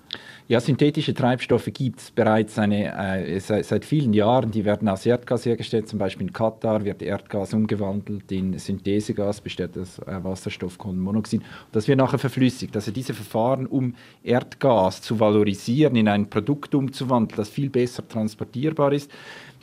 Ja, 0.49 0.61
synthetische 0.61 1.13
Treibstoffe 1.13 1.69
gibt 1.73 2.01
es 2.01 2.11
bereits 2.11 2.59
eine, 2.59 2.95
äh, 2.95 3.39
seit, 3.41 3.67
seit, 3.67 3.85
vielen 3.85 4.13
Jahren. 4.13 4.51
Die 4.51 4.65
werden 4.65 4.89
aus 4.89 5.05
Erdgas 5.05 5.45
hergestellt. 5.45 5.89
Zum 5.89 5.99
Beispiel 5.99 6.27
in 6.27 6.33
Katar 6.33 6.85
wird 6.85 7.03
Erdgas 7.03 7.53
umgewandelt 7.53 8.31
in 8.33 8.59
Synthesegas, 8.59 9.41
besteht 9.41 9.77
aus 9.77 9.99
äh, 9.99 10.25
Wasserstoff, 10.25 10.62
Kohlenmonoxid. 10.69 11.43
Das 11.73 11.89
wird 11.89 11.99
nachher 11.99 12.19
verflüssigt. 12.19 12.75
Also 12.77 12.91
diese 12.91 13.15
Verfahren, 13.15 13.67
um 13.67 13.95
Erdgas 14.23 15.03
zu 15.03 15.19
valorisieren, 15.21 15.97
in 15.97 16.09
ein 16.09 16.29
Produkt 16.29 16.75
umzuwandeln, 16.75 17.37
das 17.37 17.49
viel 17.49 17.71
besser 17.71 18.07
transportierbar 18.07 18.93
ist, 18.93 19.11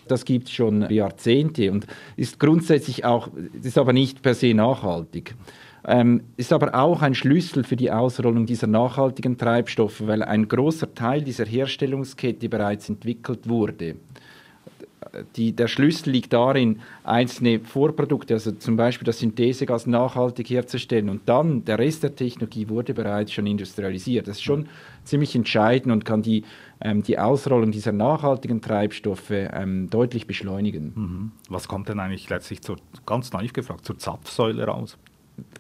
das 0.08 0.26
gibt 0.26 0.48
es 0.48 0.54
schon 0.54 0.90
Jahrzehnte 0.90 1.72
und 1.72 1.86
ist 2.18 2.40
grundsätzlich 2.40 3.06
auch, 3.06 3.30
ist 3.62 3.78
aber 3.78 3.94
nicht 3.94 4.22
per 4.22 4.34
se 4.34 4.54
nachhaltig. 4.54 5.36
Ähm, 5.86 6.24
ist 6.36 6.52
aber 6.52 6.76
auch 6.76 7.02
ein 7.02 7.16
Schlüssel 7.16 7.64
für 7.64 7.78
die 7.78 7.92
Ausrollung 7.92 8.46
dieser 8.46 8.68
nachhaltigen 8.68 9.38
Treibstoffe, 9.38 10.06
weil 10.06 10.24
ein 10.24 10.48
großer 10.48 10.94
Teil 10.94 11.22
dieser 11.22 11.46
Herstellungskette 11.46 12.50
bereits 12.50 12.90
entwickelt 12.90 13.48
wurde. 13.48 13.96
Die, 15.36 15.54
der 15.54 15.68
Schlüssel 15.68 16.12
liegt 16.12 16.34
darin, 16.34 16.82
einzelne 17.04 17.60
Vorprodukte, 17.60 18.36
also 18.36 18.52
zum 18.52 18.76
Beispiel 18.78 19.06
das 19.06 19.20
Synthesegas 19.20 19.88
nachhaltig 19.88 20.50
herzustellen 20.50 21.10
und 21.10 21.22
dann 21.28 21.66
der 21.66 21.80
Rest 21.80 22.04
der 22.04 22.16
Technologie 22.16 22.70
wurde 22.70 22.94
bereits 22.94 23.32
schon 23.32 23.48
industrialisiert. 23.48 24.28
Das 24.28 24.38
ist 24.38 24.44
schon 24.44 24.68
ziemlich 25.04 25.36
entscheidend 25.36 25.92
und 25.92 26.06
kann 26.06 26.22
die, 26.22 26.44
ähm, 26.82 27.04
die 27.04 27.18
Ausrollung 27.18 27.72
dieser 27.72 27.92
nachhaltigen 27.92 28.62
Treibstoffe 28.62 29.32
ähm, 29.32 29.90
deutlich 29.90 30.28
beschleunigen. 30.28 30.94
Mhm. 30.96 31.32
Was 31.50 31.68
kommt 31.68 31.90
denn 31.90 32.00
eigentlich 32.00 32.30
letztlich 32.30 32.62
zur, 32.62 32.78
ganz 33.06 33.32
naiv 33.34 33.54
gefragt, 33.54 33.86
zur 33.86 33.98
Zapfsäule 33.98 34.66
raus? 34.66 34.98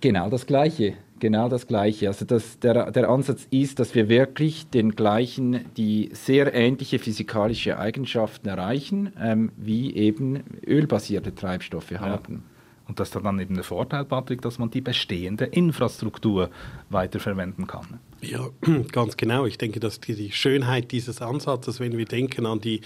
Genau 0.01 0.29
das 0.29 0.46
Gleiche. 0.46 0.96
Genau 1.20 1.50
das 1.50 1.68
Gleiche. 1.68 2.08
Also 2.08 2.26
das, 2.26 2.60
der, 2.60 2.92
der 2.92 3.10
Ansatz 3.10 3.48
ist, 3.52 3.80
dass 3.80 3.94
wir 3.96 4.10
wirklich 4.10 4.70
den 4.70 4.96
gleichen, 4.96 5.66
die 5.76 6.10
sehr 6.14 6.54
ähnliche 6.54 7.00
physikalische 7.00 7.78
Eigenschaften 7.78 8.48
erreichen, 8.48 9.12
ähm, 9.20 9.52
wie 9.58 9.96
eben 9.96 10.44
ölbasierte 10.66 11.36
Treibstoffe 11.36 11.92
ja. 11.92 12.00
haben. 12.00 12.44
Und 12.90 13.00
das 13.00 13.10
ist 13.10 13.24
dann 13.24 13.40
eben 13.40 13.54
der 13.54 13.64
Vorteil, 13.64 14.04
Patrick, 14.04 14.42
dass 14.42 14.58
man 14.58 14.72
die 14.72 14.82
bestehende 14.82 15.46
Infrastruktur 15.46 16.50
weiterverwenden 16.90 17.68
kann. 17.68 18.00
Ja, 18.22 18.48
ganz 18.92 19.16
genau. 19.16 19.46
Ich 19.46 19.60
denke, 19.60 19.80
dass 19.80 20.00
die, 20.00 20.16
die 20.16 20.32
Schönheit 20.32 20.92
dieses 20.92 21.22
Ansatzes, 21.22 21.80
wenn 21.80 21.96
wir 21.98 22.06
denken 22.06 22.48
an 22.48 22.60
die 22.60 22.82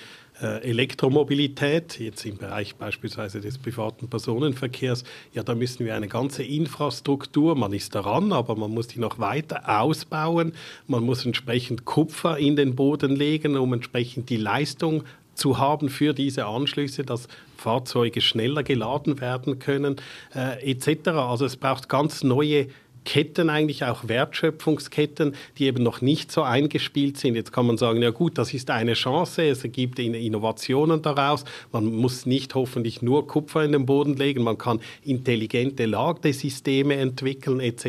Elektromobilität, 0.48 2.00
jetzt 2.00 2.26
im 2.26 2.38
Bereich 2.38 2.76
beispielsweise 2.76 3.42
des 3.42 3.58
privaten 3.58 4.10
Personenverkehrs, 4.10 5.04
ja, 5.34 5.44
da 5.44 5.56
müssen 5.56 5.86
wir 5.86 5.96
eine 5.96 6.08
ganze 6.08 6.44
Infrastruktur, 6.44 7.56
man 7.56 7.74
ist 7.74 7.96
daran, 7.96 8.32
aber 8.32 8.56
man 8.56 8.72
muss 8.72 8.88
die 8.88 9.00
noch 9.00 9.20
weiter 9.20 9.82
ausbauen, 9.82 10.54
man 10.88 11.04
muss 11.04 11.26
entsprechend 11.26 11.86
Kupfer 11.86 12.38
in 12.38 12.56
den 12.56 12.76
Boden 12.76 13.16
legen, 13.16 13.58
um 13.58 13.74
entsprechend 13.74 14.30
die 14.30 14.38
Leistung 14.38 15.04
zu 15.36 15.58
haben 15.58 15.90
für 15.90 16.14
diese 16.14 16.46
Anschlüsse, 16.46 17.04
dass 17.04 17.28
Fahrzeuge 17.58 18.22
schneller 18.22 18.64
geladen 18.64 19.20
werden 19.20 19.60
können, 19.60 19.96
äh, 20.36 20.72
etc. 20.72 21.10
Also 21.10 21.46
es 21.46 21.58
braucht 21.58 21.90
ganz 21.90 22.24
neue 22.24 22.68
Ketten 23.06 23.50
eigentlich, 23.50 23.84
auch 23.84 24.08
Wertschöpfungsketten, 24.08 25.36
die 25.58 25.66
eben 25.66 25.84
noch 25.84 26.02
nicht 26.02 26.32
so 26.32 26.44
eingespielt 26.44 27.18
sind. 27.18 27.36
Jetzt 27.36 27.52
kann 27.52 27.66
man 27.66 27.78
sagen, 27.78 28.02
ja 28.02 28.12
gut, 28.12 28.38
das 28.38 28.54
ist 28.54 28.70
eine 28.70 28.94
Chance, 28.94 29.44
es 29.44 29.64
gibt 29.64 30.00
Innovationen 30.00 31.02
daraus. 31.02 31.46
Man 31.72 31.86
muss 31.86 32.26
nicht 32.26 32.56
hoffentlich 32.56 33.02
nur 33.02 33.28
Kupfer 33.28 33.64
in 33.64 33.72
den 33.72 33.86
Boden 33.86 34.16
legen, 34.16 34.44
man 34.44 34.58
kann 34.58 34.80
intelligente 35.04 35.86
Ladesysteme 35.86 36.96
entwickeln 36.96 37.60
etc. 37.60 37.86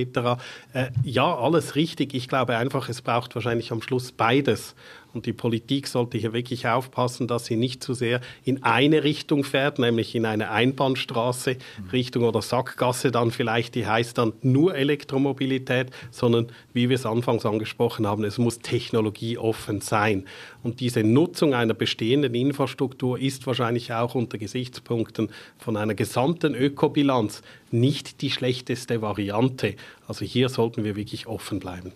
Äh, 0.72 0.86
ja, 1.02 1.34
alles 1.36 1.76
richtig. 1.76 2.14
Ich 2.14 2.28
glaube 2.28 2.56
einfach, 2.56 2.88
es 2.88 3.02
braucht 3.02 3.34
wahrscheinlich 3.34 3.72
am 3.72 3.82
Schluss 3.82 4.12
beides. 4.12 4.74
Und 5.14 5.26
die 5.26 5.32
Politik 5.32 5.86
sollte 5.86 6.18
hier 6.18 6.32
wirklich 6.32 6.66
aufpassen, 6.66 7.28
dass 7.28 7.46
sie 7.46 7.56
nicht 7.56 7.84
zu 7.84 7.94
sehr 7.94 8.20
in 8.44 8.62
eine 8.64 9.04
Richtung 9.04 9.44
fährt, 9.44 9.78
nämlich 9.78 10.14
in 10.14 10.26
eine 10.26 10.50
Einbahnstraße 10.50 11.56
Richtung 11.92 12.24
oder 12.24 12.42
Sackgasse 12.42 13.12
dann 13.12 13.30
vielleicht, 13.30 13.76
die 13.76 13.86
heißt 13.86 14.18
dann 14.18 14.32
nur 14.42 14.74
Elektromobilität, 14.74 15.90
sondern 16.10 16.48
wie 16.72 16.88
wir 16.88 16.96
es 16.96 17.06
anfangs 17.06 17.46
angesprochen 17.46 18.06
haben, 18.06 18.24
es 18.24 18.38
muss 18.38 18.58
technologieoffen 18.58 19.80
sein. 19.80 20.24
Und 20.62 20.80
diese 20.80 21.04
Nutzung 21.04 21.54
einer 21.54 21.74
bestehenden 21.74 22.34
Infrastruktur 22.34 23.18
ist 23.18 23.46
wahrscheinlich 23.46 23.92
auch 23.92 24.14
unter 24.14 24.38
Gesichtspunkten 24.38 25.30
von 25.58 25.76
einer 25.76 25.94
gesamten 25.94 26.54
Ökobilanz 26.54 27.42
nicht 27.70 28.20
die 28.20 28.30
schlechteste 28.30 29.00
Variante. 29.00 29.76
Also 30.08 30.24
hier 30.24 30.48
sollten 30.48 30.84
wir 30.84 30.96
wirklich 30.96 31.26
offen 31.26 31.60
bleiben 31.60 31.92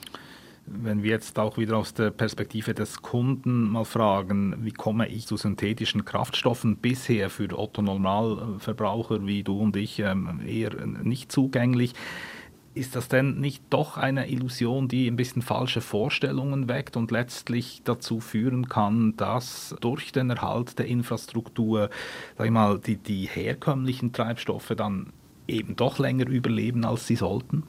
wenn 0.70 1.02
wir 1.02 1.10
jetzt 1.10 1.38
auch 1.38 1.58
wieder 1.58 1.76
aus 1.76 1.94
der 1.94 2.10
Perspektive 2.10 2.74
des 2.74 3.02
Kunden 3.02 3.70
mal 3.70 3.84
fragen, 3.84 4.64
wie 4.64 4.72
komme 4.72 5.08
ich 5.08 5.26
zu 5.26 5.36
synthetischen 5.36 6.04
Kraftstoffen 6.04 6.76
bisher 6.76 7.30
für 7.30 7.58
Otto 7.58 7.82
Normalverbraucher 7.82 9.26
wie 9.26 9.42
du 9.42 9.58
und 9.58 9.76
ich 9.76 9.98
ähm, 10.00 10.40
eher 10.46 10.86
nicht 10.86 11.32
zugänglich, 11.32 11.94
ist 12.74 12.94
das 12.94 13.08
denn 13.08 13.40
nicht 13.40 13.62
doch 13.70 13.96
eine 13.96 14.30
Illusion, 14.30 14.88
die 14.88 15.08
ein 15.08 15.16
bisschen 15.16 15.42
falsche 15.42 15.80
Vorstellungen 15.80 16.68
weckt 16.68 16.96
und 16.96 17.10
letztlich 17.10 17.82
dazu 17.84 18.20
führen 18.20 18.68
kann, 18.68 19.16
dass 19.16 19.74
durch 19.80 20.12
den 20.12 20.30
Erhalt 20.30 20.78
der 20.78 20.86
Infrastruktur, 20.86 21.90
sag 22.36 22.46
ich 22.46 22.52
mal, 22.52 22.78
die, 22.78 22.96
die 22.96 23.26
herkömmlichen 23.26 24.12
Treibstoffe 24.12 24.72
dann 24.76 25.12
eben 25.48 25.76
doch 25.76 25.98
länger 25.98 26.28
überleben, 26.28 26.84
als 26.84 27.06
sie 27.06 27.16
sollten? 27.16 27.64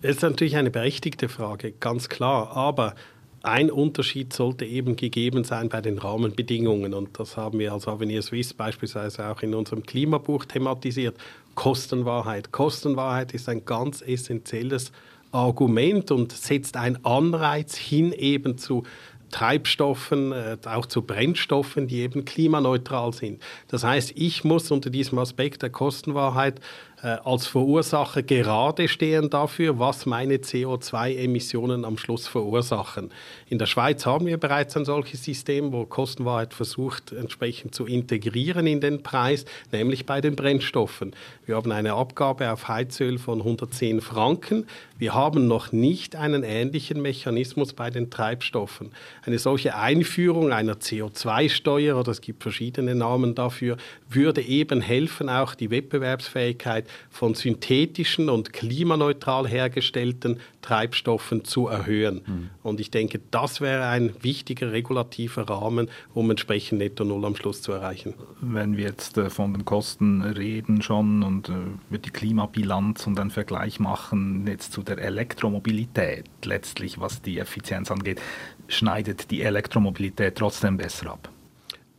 Das 0.00 0.12
ist 0.12 0.22
natürlich 0.22 0.56
eine 0.56 0.70
berechtigte 0.70 1.28
Frage, 1.28 1.72
ganz 1.72 2.08
klar. 2.08 2.56
Aber 2.56 2.94
ein 3.42 3.70
Unterschied 3.70 4.32
sollte 4.32 4.64
eben 4.64 4.94
gegeben 4.94 5.42
sein 5.42 5.68
bei 5.68 5.80
den 5.80 5.98
Rahmenbedingungen. 5.98 6.94
Und 6.94 7.18
das 7.18 7.36
haben 7.36 7.58
wir 7.58 7.72
als 7.72 7.88
Avenir 7.88 8.22
Swiss 8.22 8.54
beispielsweise 8.54 9.28
auch 9.28 9.42
in 9.42 9.54
unserem 9.54 9.82
Klimabuch 9.82 10.44
thematisiert. 10.44 11.16
Kostenwahrheit. 11.56 12.52
Kostenwahrheit 12.52 13.34
ist 13.34 13.48
ein 13.48 13.64
ganz 13.64 14.00
essentielles 14.02 14.92
Argument 15.32 16.12
und 16.12 16.30
setzt 16.30 16.76
einen 16.76 17.04
Anreiz 17.04 17.76
hin 17.76 18.12
eben 18.12 18.56
zu 18.56 18.84
Treibstoffen, 19.30 20.32
äh, 20.32 20.56
auch 20.64 20.86
zu 20.86 21.02
Brennstoffen, 21.02 21.86
die 21.86 22.00
eben 22.00 22.24
klimaneutral 22.24 23.12
sind. 23.12 23.42
Das 23.68 23.84
heißt, 23.84 24.12
ich 24.14 24.44
muss 24.44 24.70
unter 24.70 24.90
diesem 24.90 25.18
Aspekt 25.18 25.62
der 25.62 25.70
Kostenwahrheit 25.70 26.60
als 27.02 27.46
Verursacher 27.46 28.24
gerade 28.24 28.88
stehen 28.88 29.30
dafür, 29.30 29.78
was 29.78 30.04
meine 30.04 30.38
CO2-Emissionen 30.38 31.84
am 31.84 31.96
Schluss 31.96 32.26
verursachen. 32.26 33.10
In 33.48 33.58
der 33.58 33.66
Schweiz 33.66 34.04
haben 34.04 34.26
wir 34.26 34.36
bereits 34.36 34.76
ein 34.76 34.84
solches 34.84 35.22
System, 35.22 35.72
wo 35.72 35.86
Kostenwahrheit 35.86 36.54
versucht, 36.54 37.12
entsprechend 37.12 37.72
zu 37.72 37.86
integrieren 37.86 38.66
in 38.66 38.80
den 38.80 39.04
Preis, 39.04 39.44
nämlich 39.70 40.06
bei 40.06 40.20
den 40.20 40.34
Brennstoffen. 40.34 41.14
Wir 41.46 41.54
haben 41.54 41.70
eine 41.70 41.94
Abgabe 41.94 42.50
auf 42.52 42.66
Heizöl 42.66 43.18
von 43.18 43.38
110 43.38 44.00
Franken. 44.00 44.66
Wir 44.98 45.14
haben 45.14 45.46
noch 45.46 45.70
nicht 45.70 46.16
einen 46.16 46.42
ähnlichen 46.42 47.00
Mechanismus 47.00 47.74
bei 47.74 47.90
den 47.90 48.10
Treibstoffen. 48.10 48.90
Eine 49.24 49.38
solche 49.38 49.76
Einführung 49.76 50.52
einer 50.52 50.74
CO2-Steuer, 50.74 51.96
oder 51.96 52.10
es 52.10 52.20
gibt 52.20 52.42
verschiedene 52.42 52.96
Namen 52.96 53.36
dafür, 53.36 53.76
würde 54.08 54.42
eben 54.42 54.80
helfen, 54.80 55.28
auch 55.28 55.54
die 55.54 55.70
Wettbewerbsfähigkeit 55.70 56.87
von 57.10 57.34
synthetischen 57.34 58.28
und 58.28 58.52
klimaneutral 58.52 59.46
hergestellten 59.46 60.40
Treibstoffen 60.62 61.44
zu 61.44 61.68
erhöhen. 61.68 62.22
Mhm. 62.26 62.50
Und 62.62 62.80
ich 62.80 62.90
denke, 62.90 63.20
das 63.30 63.60
wäre 63.60 63.86
ein 63.86 64.12
wichtiger 64.20 64.72
regulativer 64.72 65.48
Rahmen, 65.48 65.88
um 66.14 66.30
entsprechend 66.30 66.78
Netto 66.78 67.04
Null 67.04 67.24
am 67.24 67.36
Schluss 67.36 67.62
zu 67.62 67.72
erreichen. 67.72 68.14
Wenn 68.40 68.76
wir 68.76 68.84
jetzt 68.84 69.16
äh, 69.16 69.30
von 69.30 69.54
den 69.54 69.64
Kosten 69.64 70.22
reden 70.22 70.82
schon 70.82 71.22
und 71.22 71.48
äh, 71.48 71.98
die 71.98 72.10
Klimabilanz 72.10 73.06
und 73.06 73.18
einen 73.18 73.30
Vergleich 73.30 73.80
machen 73.80 74.46
jetzt 74.46 74.72
zu 74.72 74.82
der 74.82 74.98
Elektromobilität, 74.98 76.26
letztlich 76.44 77.00
was 77.00 77.22
die 77.22 77.38
Effizienz 77.38 77.90
angeht, 77.90 78.20
schneidet 78.66 79.30
die 79.30 79.42
Elektromobilität 79.42 80.36
trotzdem 80.36 80.76
besser 80.76 81.12
ab. 81.12 81.30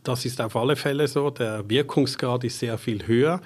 Das 0.02 0.24
ist 0.24 0.40
auf 0.40 0.56
alle 0.56 0.76
Fälle 0.76 1.08
so. 1.08 1.30
Der 1.30 1.68
Wirkungsgrad 1.68 2.44
ist 2.44 2.58
sehr 2.58 2.78
viel 2.78 3.06
höher. 3.06 3.40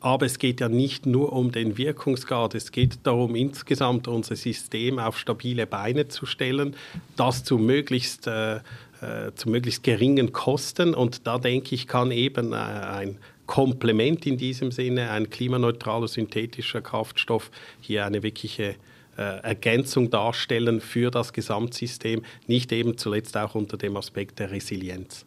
Aber 0.00 0.26
es 0.26 0.38
geht 0.38 0.60
ja 0.60 0.68
nicht 0.68 1.06
nur 1.06 1.32
um 1.32 1.52
den 1.52 1.78
Wirkungsgrad, 1.78 2.54
es 2.54 2.70
geht 2.70 2.98
darum, 3.04 3.34
insgesamt 3.34 4.08
unser 4.08 4.36
System 4.36 4.98
auf 4.98 5.18
stabile 5.18 5.66
Beine 5.66 6.08
zu 6.08 6.26
stellen, 6.26 6.76
das 7.16 7.44
zu 7.44 7.58
möglichst, 7.58 8.26
äh, 8.26 8.56
äh, 8.56 9.32
zu 9.34 9.48
möglichst 9.48 9.82
geringen 9.82 10.32
Kosten. 10.32 10.94
Und 10.94 11.26
da 11.26 11.38
denke 11.38 11.74
ich, 11.74 11.86
kann 11.86 12.10
eben 12.10 12.52
äh, 12.52 12.56
ein 12.56 13.18
Komplement 13.46 14.26
in 14.26 14.36
diesem 14.36 14.70
Sinne, 14.70 15.10
ein 15.10 15.30
klimaneutraler 15.30 16.08
synthetischer 16.08 16.82
Kraftstoff, 16.82 17.50
hier 17.80 18.04
eine 18.04 18.22
wirkliche 18.22 18.76
äh, 19.16 19.40
Ergänzung 19.42 20.10
darstellen 20.10 20.80
für 20.80 21.10
das 21.10 21.32
Gesamtsystem, 21.32 22.22
nicht 22.46 22.72
eben 22.72 22.98
zuletzt 22.98 23.36
auch 23.36 23.54
unter 23.54 23.76
dem 23.76 23.96
Aspekt 23.96 24.38
der 24.38 24.50
Resilienz. 24.50 25.25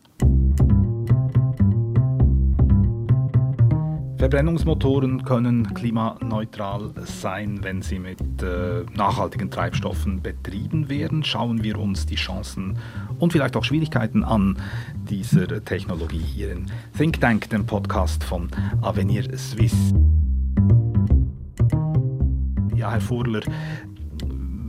Verbrennungsmotoren 4.20 5.24
können 5.24 5.74
klimaneutral 5.74 6.92
sein, 7.06 7.60
wenn 7.64 7.82
sie 7.82 8.00
mit 8.00 8.20
äh, 8.44 8.84
nachhaltigen 8.94 9.50
Treibstoffen 9.50 10.22
betrieben 10.22 10.90
werden. 10.90 11.24
Schauen 11.24 11.64
wir 11.64 11.80
uns 11.80 12.06
die 12.06 12.18
Chancen 12.18 12.78
und 13.18 13.32
vielleicht 13.32 13.56
auch 13.56 13.64
Schwierigkeiten 13.64 14.26
an 14.26 14.58
dieser 15.10 15.64
Technologie 15.64 16.20
hier 16.20 16.52
in 16.52 16.66
Think 16.98 17.22
Tank, 17.22 17.50
dem 17.50 17.66
Podcast 17.66 18.22
von 18.26 18.50
Avenir 18.82 19.24
Suisse. 19.38 19.96
Ja, 22.76 22.92
Herr 22.92 23.02
Furler, 23.02 23.42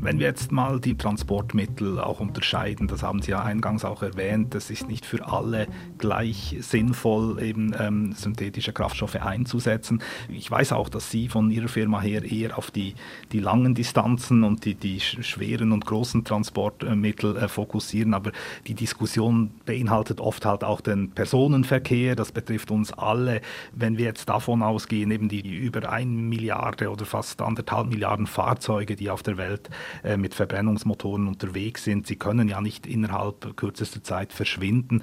wenn 0.02 0.18
wir 0.18 0.26
jetzt 0.26 0.50
mal 0.50 0.80
die 0.80 0.96
Transportmittel 0.96 2.00
auch 2.00 2.20
unterscheiden, 2.20 2.88
das 2.88 3.02
haben 3.02 3.20
Sie 3.20 3.32
ja 3.32 3.42
eingangs 3.42 3.84
auch 3.84 4.02
erwähnt, 4.02 4.54
das 4.54 4.70
ist 4.70 4.88
nicht 4.88 5.04
für 5.04 5.26
alle 5.26 5.66
gleich 5.98 6.56
sinnvoll, 6.60 7.42
eben 7.42 7.74
ähm, 7.78 8.12
synthetische 8.12 8.72
Kraftstoffe 8.72 9.16
einzusetzen. 9.16 10.02
Ich 10.28 10.50
weiß 10.50 10.72
auch, 10.72 10.88
dass 10.88 11.10
Sie 11.10 11.28
von 11.28 11.50
Ihrer 11.50 11.68
Firma 11.68 12.00
her 12.00 12.24
eher 12.24 12.56
auf 12.56 12.70
die, 12.70 12.94
die 13.32 13.40
langen 13.40 13.74
Distanzen 13.74 14.42
und 14.42 14.64
die, 14.64 14.74
die 14.74 15.00
schweren 15.00 15.72
und 15.72 15.84
großen 15.84 16.24
Transportmittel 16.24 17.36
äh, 17.36 17.48
fokussieren, 17.48 18.14
aber 18.14 18.32
die 18.66 18.74
Diskussion 18.74 19.50
beinhaltet 19.66 20.20
oft 20.20 20.46
halt 20.46 20.64
auch 20.64 20.80
den 20.80 21.10
Personenverkehr, 21.10 22.16
das 22.16 22.32
betrifft 22.32 22.70
uns 22.70 22.92
alle. 22.92 23.42
Wenn 23.72 23.98
wir 23.98 24.06
jetzt 24.06 24.28
davon 24.28 24.62
ausgehen, 24.62 25.10
eben 25.10 25.28
die 25.28 25.46
über 25.46 25.90
eine 25.90 26.10
Milliarde 26.10 26.90
oder 26.90 27.04
fast 27.04 27.42
anderthalb 27.42 27.88
Milliarden 27.88 28.26
Fahrzeuge, 28.26 28.96
die 28.96 29.10
auf 29.10 29.22
der 29.22 29.36
Welt 29.36 29.68
äh, 30.02 30.16
mit 30.16 30.34
Verbrennungsmotoren 30.34 31.26
unterwegs 31.28 31.84
sind. 31.84 32.06
Sie 32.06 32.16
können 32.16 32.48
ja 32.48 32.60
nicht 32.60 32.86
innerhalb 32.86 33.56
kürzester 33.56 34.02
Zeit 34.02 34.32
verschwinden. 34.32 35.02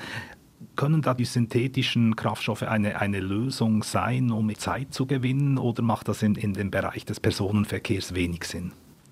Können 0.75 1.01
da 1.01 1.13
die 1.13 1.25
synthetischen 1.25 2.15
Kraftstoffe 2.15 2.63
eine, 2.63 2.99
eine 2.99 3.19
Lösung 3.19 3.83
sein, 3.83 4.31
um 4.31 4.53
Zeit 4.55 4.93
zu 4.93 5.05
gewinnen, 5.05 5.57
oder 5.57 5.83
macht 5.83 6.07
das 6.07 6.23
in, 6.23 6.35
in 6.35 6.53
dem 6.53 6.71
Bereich 6.71 7.05
des 7.05 7.19
Personenverkehrs 7.19 8.15
wenig 8.15 8.43
Sinn? 8.43 8.71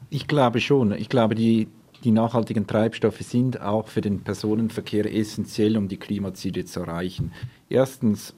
Ich 0.09 0.27
glaube 0.27 0.59
schon. 0.59 0.91
Ich 0.93 1.09
glaube, 1.09 1.35
die, 1.35 1.67
die 2.03 2.11
nachhaltigen 2.11 2.67
Treibstoffe 2.67 3.21
sind 3.21 3.61
auch 3.61 3.87
für 3.87 4.01
den 4.01 4.21
Personenverkehr 4.21 5.11
essentiell, 5.13 5.77
um 5.77 5.87
die 5.87 5.97
Klimaziele 5.97 6.65
zu 6.65 6.81
erreichen. 6.81 7.31
Erstens 7.69 8.35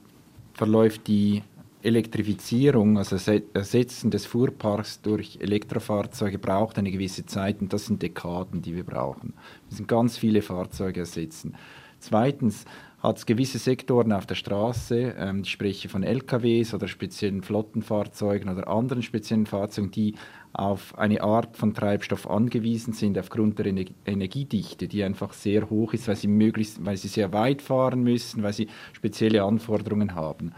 verläuft 0.54 1.08
die 1.08 1.44
Elektrifizierung, 1.88 2.98
also 2.98 3.16
Ersetzen 3.54 4.12
des 4.12 4.26
Fuhrparks 4.26 5.02
durch 5.02 5.40
Elektrofahrzeuge 5.42 6.38
braucht 6.38 6.78
eine 6.78 6.92
gewisse 6.92 7.26
Zeit 7.26 7.62
und 7.62 7.72
das 7.72 7.86
sind 7.86 8.02
Dekaden, 8.02 8.62
die 8.62 8.76
wir 8.76 8.84
brauchen. 8.84 9.34
Wir 9.34 9.72
müssen 9.72 9.88
ganz 9.88 10.18
viele 10.18 10.42
Fahrzeuge 10.42 11.00
ersetzen. 11.00 11.56
Zweitens 12.00 12.66
hat 13.00 13.18
es 13.18 13.26
gewisse 13.26 13.58
Sektoren 13.58 14.12
auf 14.12 14.26
der 14.26 14.36
Straße, 14.36 15.16
ähm, 15.18 15.42
ich 15.44 15.52
spreche 15.52 15.88
von 15.88 16.04
LKWs 16.04 16.74
oder 16.74 16.88
speziellen 16.88 17.42
Flottenfahrzeugen 17.42 18.50
oder 18.50 18.68
anderen 18.68 19.02
speziellen 19.02 19.46
Fahrzeugen, 19.46 19.92
die 19.92 20.16
auf 20.52 20.98
eine 20.98 21.22
Art 21.22 21.56
von 21.56 21.74
Treibstoff 21.74 22.30
angewiesen 22.30 22.94
sind 22.94 23.18
aufgrund 23.18 23.60
der 23.60 23.68
Energiedichte, 24.06 24.88
die 24.88 25.04
einfach 25.04 25.34
sehr 25.34 25.70
hoch 25.70 25.94
ist, 25.94 26.08
weil 26.08 26.16
sie 26.16 26.28
möglichst, 26.28 26.84
weil 26.84 26.98
sie 26.98 27.08
sehr 27.08 27.32
weit 27.32 27.62
fahren 27.62 28.04
müssen, 28.04 28.44
weil 28.44 28.54
sie 28.54 28.68
spezielle 28.94 29.44
Anforderungen 29.44 30.16
haben. 30.16 30.54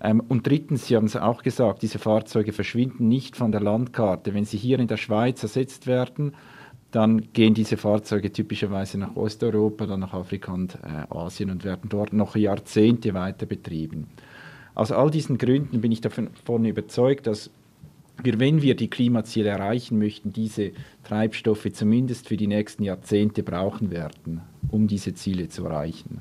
Ähm, 0.00 0.20
und 0.28 0.46
drittens, 0.46 0.86
Sie 0.86 0.96
haben 0.96 1.06
es 1.06 1.16
auch 1.16 1.42
gesagt, 1.42 1.82
diese 1.82 1.98
Fahrzeuge 1.98 2.52
verschwinden 2.52 3.08
nicht 3.08 3.36
von 3.36 3.52
der 3.52 3.60
Landkarte. 3.60 4.34
Wenn 4.34 4.44
sie 4.44 4.56
hier 4.56 4.78
in 4.78 4.88
der 4.88 4.96
Schweiz 4.96 5.42
ersetzt 5.42 5.86
werden, 5.86 6.34
dann 6.90 7.32
gehen 7.32 7.54
diese 7.54 7.76
Fahrzeuge 7.76 8.32
typischerweise 8.32 8.98
nach 8.98 9.14
Osteuropa, 9.16 9.86
dann 9.86 10.00
nach 10.00 10.14
Afrika 10.14 10.52
und 10.52 10.76
äh, 10.76 11.14
Asien 11.14 11.50
und 11.50 11.64
werden 11.64 11.90
dort 11.90 12.12
noch 12.12 12.34
Jahrzehnte 12.34 13.12
weiter 13.12 13.46
betrieben. 13.46 14.06
Aus 14.74 14.92
all 14.92 15.10
diesen 15.10 15.38
Gründen 15.38 15.80
bin 15.80 15.92
ich 15.92 16.00
davon, 16.00 16.28
davon 16.34 16.64
überzeugt, 16.64 17.26
dass 17.26 17.50
wir, 18.22 18.40
wenn 18.40 18.62
wir 18.62 18.74
die 18.74 18.88
Klimaziele 18.88 19.50
erreichen 19.50 19.98
möchten, 19.98 20.32
diese 20.32 20.72
Treibstoffe 21.04 21.70
zumindest 21.72 22.28
für 22.28 22.36
die 22.36 22.46
nächsten 22.46 22.84
Jahrzehnte 22.84 23.42
brauchen 23.42 23.90
werden, 23.90 24.40
um 24.68 24.86
diese 24.88 25.14
Ziele 25.14 25.48
zu 25.48 25.64
erreichen. 25.66 26.20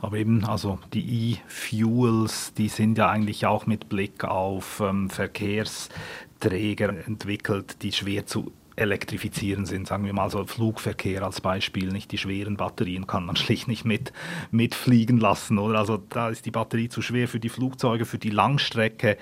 Aber 0.00 0.18
eben, 0.18 0.44
also 0.44 0.78
die 0.92 1.32
E-Fuels, 1.32 2.52
die 2.54 2.68
sind 2.68 2.98
ja 2.98 3.08
eigentlich 3.08 3.46
auch 3.46 3.66
mit 3.66 3.88
Blick 3.88 4.24
auf 4.24 4.80
ähm, 4.80 5.08
Verkehrsträger 5.08 7.06
entwickelt, 7.06 7.82
die 7.82 7.92
schwer 7.92 8.26
zu 8.26 8.52
elektrifizieren 8.76 9.64
sind, 9.64 9.86
sagen 9.86 10.04
wir 10.04 10.12
mal 10.12 10.30
so. 10.30 10.44
Flugverkehr 10.44 11.22
als 11.22 11.40
Beispiel, 11.40 11.88
nicht 11.88 12.12
die 12.12 12.18
schweren 12.18 12.56
Batterien 12.56 13.06
kann 13.06 13.24
man 13.24 13.36
schlicht 13.36 13.68
nicht 13.68 13.84
mit 13.84 14.12
mitfliegen 14.50 15.18
lassen, 15.18 15.58
oder? 15.58 15.78
Also 15.78 15.96
da 15.96 16.28
ist 16.28 16.44
die 16.44 16.50
Batterie 16.50 16.88
zu 16.88 17.00
schwer 17.00 17.26
für 17.26 17.40
die 17.40 17.48
Flugzeuge, 17.48 18.04
für 18.04 18.18
die 18.18 18.30
Langstrecke, 18.30 19.16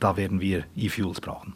da 0.00 0.16
werden 0.16 0.40
wir 0.40 0.64
E-Fuels 0.76 1.20
brauchen 1.20 1.54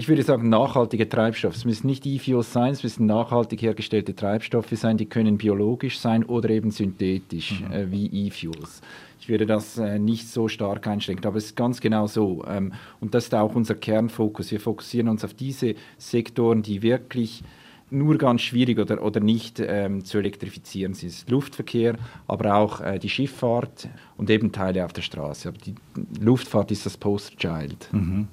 ich 0.00 0.08
würde 0.08 0.22
sagen, 0.22 0.48
nachhaltige 0.48 1.06
Treibstoffe. 1.06 1.56
Es 1.56 1.66
müssen 1.66 1.86
nicht 1.86 2.06
E-Fuels 2.06 2.54
sein, 2.54 2.72
es 2.72 2.82
müssen 2.82 3.04
nachhaltig 3.04 3.60
hergestellte 3.60 4.14
Treibstoffe 4.14 4.70
sein, 4.72 4.96
die 4.96 5.04
können 5.04 5.36
biologisch 5.36 5.98
sein 5.98 6.24
oder 6.24 6.48
eben 6.48 6.70
synthetisch, 6.70 7.60
mhm. 7.60 7.70
äh, 7.70 7.90
wie 7.92 8.06
E-Fuels. 8.06 8.80
Ich 9.20 9.28
würde 9.28 9.44
das 9.44 9.76
äh, 9.76 9.98
nicht 9.98 10.26
so 10.26 10.48
stark 10.48 10.86
einschränken, 10.86 11.26
aber 11.26 11.36
es 11.36 11.44
ist 11.46 11.56
ganz 11.56 11.82
genau 11.82 12.06
so. 12.06 12.42
Ähm, 12.48 12.72
und 13.00 13.14
das 13.14 13.24
ist 13.24 13.34
auch 13.34 13.54
unser 13.54 13.74
Kernfokus. 13.74 14.50
Wir 14.50 14.58
fokussieren 14.58 15.08
uns 15.08 15.22
auf 15.22 15.34
diese 15.34 15.74
Sektoren, 15.98 16.62
die 16.62 16.80
wirklich 16.80 17.42
nur 17.90 18.18
ganz 18.18 18.42
schwierig 18.42 18.78
oder, 18.78 19.02
oder 19.02 19.20
nicht 19.20 19.60
ähm, 19.60 20.04
zu 20.04 20.18
elektrifizieren 20.18 20.94
sind. 20.94 21.28
Luftverkehr, 21.28 21.96
aber 22.26 22.54
auch 22.54 22.80
äh, 22.80 22.98
die 22.98 23.08
Schifffahrt 23.08 23.88
und 24.16 24.30
eben 24.30 24.52
Teile 24.52 24.84
auf 24.84 24.92
der 24.92 25.02
Straße. 25.02 25.48
Aber 25.48 25.58
die 25.58 25.74
Luftfahrt 26.20 26.70
ist 26.70 26.86
das 26.86 26.96
Post-Child. 26.96 27.88
Mhm. 27.92 28.28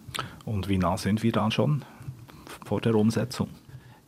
Und 0.45 0.69
wie 0.69 0.77
nah 0.77 0.97
sind 0.97 1.23
wir 1.23 1.31
dann 1.31 1.51
schon 1.51 1.83
vor 2.65 2.81
der 2.81 2.95
Umsetzung? 2.95 3.49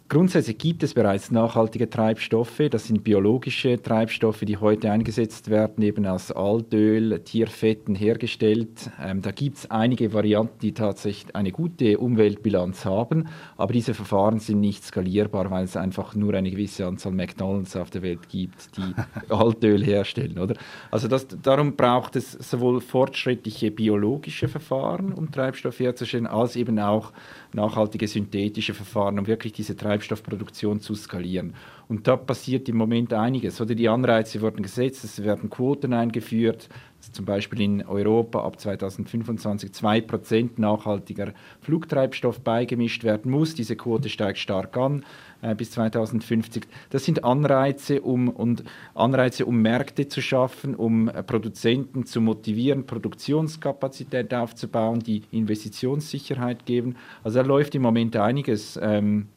Grundsätzlich 0.10 0.58
gibt 0.58 0.82
es 0.82 0.96
bereits 0.96 1.30
nachhaltige 1.30 1.88
Treibstoffe. 1.88 2.64
Das 2.72 2.88
sind 2.88 3.04
biologische 3.04 3.80
Treibstoffe, 3.80 4.40
die 4.40 4.58
heute 4.58 4.90
eingesetzt 4.90 5.52
werden, 5.52 5.84
eben 5.84 6.08
aus 6.08 6.32
Altöl, 6.32 7.20
Tierfetten 7.20 7.94
hergestellt. 7.94 8.90
Ähm, 9.00 9.22
da 9.22 9.30
gibt 9.30 9.58
es 9.58 9.70
einige 9.70 10.12
Varianten, 10.12 10.58
die 10.64 10.74
tatsächlich 10.74 11.36
eine 11.36 11.52
gute 11.52 12.00
Umweltbilanz 12.00 12.86
haben, 12.86 13.28
aber 13.56 13.72
diese 13.72 13.94
Verfahren 13.94 14.40
sind 14.40 14.62
nicht 14.62 14.84
skalierbar, 14.84 15.52
weil 15.52 15.66
es 15.66 15.78
einfach 15.78 16.16
nur 16.16 16.34
eine 16.34 16.50
gewisse 16.50 16.88
Anzahl 16.88 17.12
McDonalds 17.12 17.76
auf 17.76 17.92
der 17.92 18.02
Welt 18.02 18.30
gibt, 18.30 18.78
die 18.78 18.96
Altöl 19.32 19.84
herstellen. 19.86 20.40
Oder? 20.40 20.56
Also 20.90 21.08
das, 21.08 21.28
darum 21.44 21.76
braucht 21.76 22.16
es 22.16 22.32
sowohl 22.32 22.82
fortschrittliche 22.82 23.70
biologische 23.70 24.48
Verfahren, 24.48 25.14
um 25.14 25.32
Treibstoff 25.32 25.80
herzustellen, 25.80 26.26
als 26.26 26.56
eben 26.56 26.80
auch 26.80 27.14
nachhaltige 27.54 28.08
synthetische 28.08 28.74
Verfahren, 28.74 29.18
um 29.20 29.28
wirklich 29.28 29.54
diese 29.54 29.76
Treibstoffproduktion 29.76 30.80
zu 30.80 30.96
skalieren. 30.96 31.56
Und 31.88 32.08
da 32.08 32.16
passiert 32.16 32.70
im 32.70 32.78
Moment 32.78 33.14
einiges. 33.14 33.60
Oder 33.60 33.74
die 33.76 33.90
Anreize 33.90 34.42
wurden 34.42 34.62
gesetzt, 34.62 35.04
es 35.04 35.24
werden 35.24 35.50
Quoten 35.50 35.94
eingeführt, 35.94 36.70
zum 37.12 37.26
Beispiel 37.26 37.62
in 37.62 37.86
Europa 37.86 38.44
ab 38.44 38.60
2025 38.60 39.72
2% 39.72 40.50
nachhaltiger 40.58 41.34
Flugtreibstoff 41.62 42.42
beigemischt 42.42 43.04
werden 43.04 43.32
muss. 43.32 43.56
Diese 43.56 43.76
Quote 43.76 44.10
steigt 44.10 44.38
stark 44.38 44.76
an 44.78 45.04
äh, 45.42 45.56
bis 45.56 45.72
2050. 45.72 46.68
Das 46.90 47.06
sind 47.06 47.24
Anreize, 47.24 48.02
um, 48.02 48.30
und 48.30 48.64
Anreize, 48.94 49.46
um 49.46 49.62
Märkte 49.62 50.08
zu 50.08 50.22
schaffen, 50.22 50.76
um 50.76 51.08
äh, 51.08 51.24
Produzenten 51.24 52.06
zu 52.06 52.22
motivieren, 52.22 52.86
Produktionskapazität 52.86 54.34
aufzubauen, 54.34 55.00
die 55.00 55.24
Investitionssicherheit 55.32 56.66
geben. 56.66 56.96
Also 57.24 57.40
da 57.40 57.46
läuft 57.46 57.76
im 57.76 57.82
Moment 57.82 58.16
einiges. 58.16 58.80
Ähm, 58.82 59.28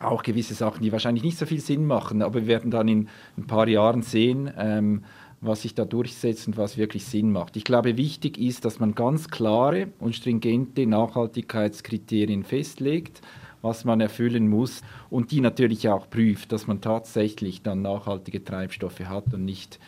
auch 0.00 0.22
gewisse 0.22 0.54
Sachen, 0.54 0.82
die 0.82 0.92
wahrscheinlich 0.92 1.22
nicht 1.22 1.36
so 1.36 1.44
viel 1.44 1.60
Sinn 1.60 1.86
machen, 1.86 2.22
aber 2.22 2.40
wir 2.40 2.46
werden 2.46 2.70
dann 2.70 2.88
in 2.88 3.08
ein 3.36 3.46
paar 3.46 3.68
Jahren 3.68 4.00
sehen, 4.00 4.50
ähm, 4.56 5.02
was 5.40 5.62
sich 5.62 5.74
da 5.74 5.84
durchsetzt 5.84 6.46
und 6.46 6.56
was 6.56 6.76
wirklich 6.76 7.04
Sinn 7.04 7.32
macht. 7.32 7.56
Ich 7.56 7.64
glaube, 7.64 7.96
wichtig 7.96 8.38
ist, 8.38 8.64
dass 8.64 8.80
man 8.80 8.94
ganz 8.94 9.28
klare 9.28 9.88
und 9.98 10.14
stringente 10.14 10.86
Nachhaltigkeitskriterien 10.86 12.44
festlegt, 12.44 13.20
was 13.62 13.84
man 13.84 14.00
erfüllen 14.00 14.48
muss 14.48 14.82
und 15.10 15.30
die 15.30 15.40
natürlich 15.40 15.88
auch 15.88 16.08
prüft, 16.08 16.52
dass 16.52 16.66
man 16.66 16.80
tatsächlich 16.80 17.62
dann 17.62 17.82
nachhaltige 17.82 18.42
Treibstoffe 18.44 19.00
hat 19.00 19.32
und 19.34 19.44
nicht 19.44 19.78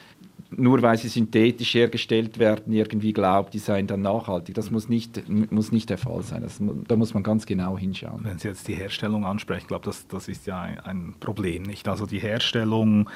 nur 0.57 0.83
weil 0.83 0.99
sie 0.99 1.09
synthetisch 1.09 1.75
hergestellt 1.75 2.39
werden, 2.39 2.73
irgendwie 2.73 3.13
glaubt, 3.13 3.55
die 3.55 3.59
seien 3.59 3.87
dann 3.87 4.03
nachhaltig. 4.03 4.55
Das 4.55 4.71
muss 4.71 4.89
nicht, 4.89 5.29
muss 5.29 5.73
nicht 5.73 5.91
der 5.91 5.99
Fall 5.99 6.23
sein. 6.23 6.43
Das, 6.43 6.61
da 6.89 6.97
muss 6.97 7.15
man 7.15 7.23
ganz 7.23 7.47
genau 7.47 7.79
hinschauen. 7.79 8.21
Wenn 8.25 8.39
Sie 8.39 8.49
jetzt 8.49 8.69
die 8.69 8.75
Herstellung 8.75 9.25
ansprechen, 9.25 9.63
ich 9.63 9.69
glaube, 9.69 9.85
das, 9.85 10.07
das 10.09 10.29
ist 10.29 10.47
ja 10.47 10.61
ein, 10.61 10.79
ein 10.81 11.15
Problem, 11.21 11.63
nicht? 11.63 11.89
Also 11.89 12.07
die 12.07 12.19
Herstellung, 12.19 13.09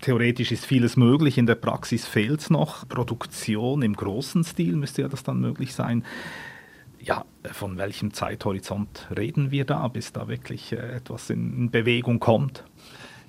theoretisch 0.00 0.52
ist 0.52 0.66
vieles 0.66 0.96
möglich, 0.96 1.38
in 1.38 1.46
der 1.46 1.54
Praxis 1.54 2.06
fehlt 2.06 2.40
es 2.40 2.50
noch. 2.50 2.88
Produktion 2.88 3.82
im 3.82 3.94
großen 3.94 4.44
Stil 4.44 4.76
müsste 4.76 5.02
ja 5.02 5.08
das 5.08 5.22
dann 5.22 5.40
möglich 5.40 5.74
sein. 5.74 6.04
Ja, 7.02 7.24
von 7.50 7.78
welchem 7.78 8.12
Zeithorizont 8.12 9.08
reden 9.16 9.50
wir 9.50 9.64
da, 9.64 9.88
bis 9.88 10.12
da 10.12 10.28
wirklich 10.28 10.72
äh, 10.72 10.96
etwas 10.96 11.30
in 11.30 11.70
Bewegung 11.70 12.20
kommt? 12.20 12.64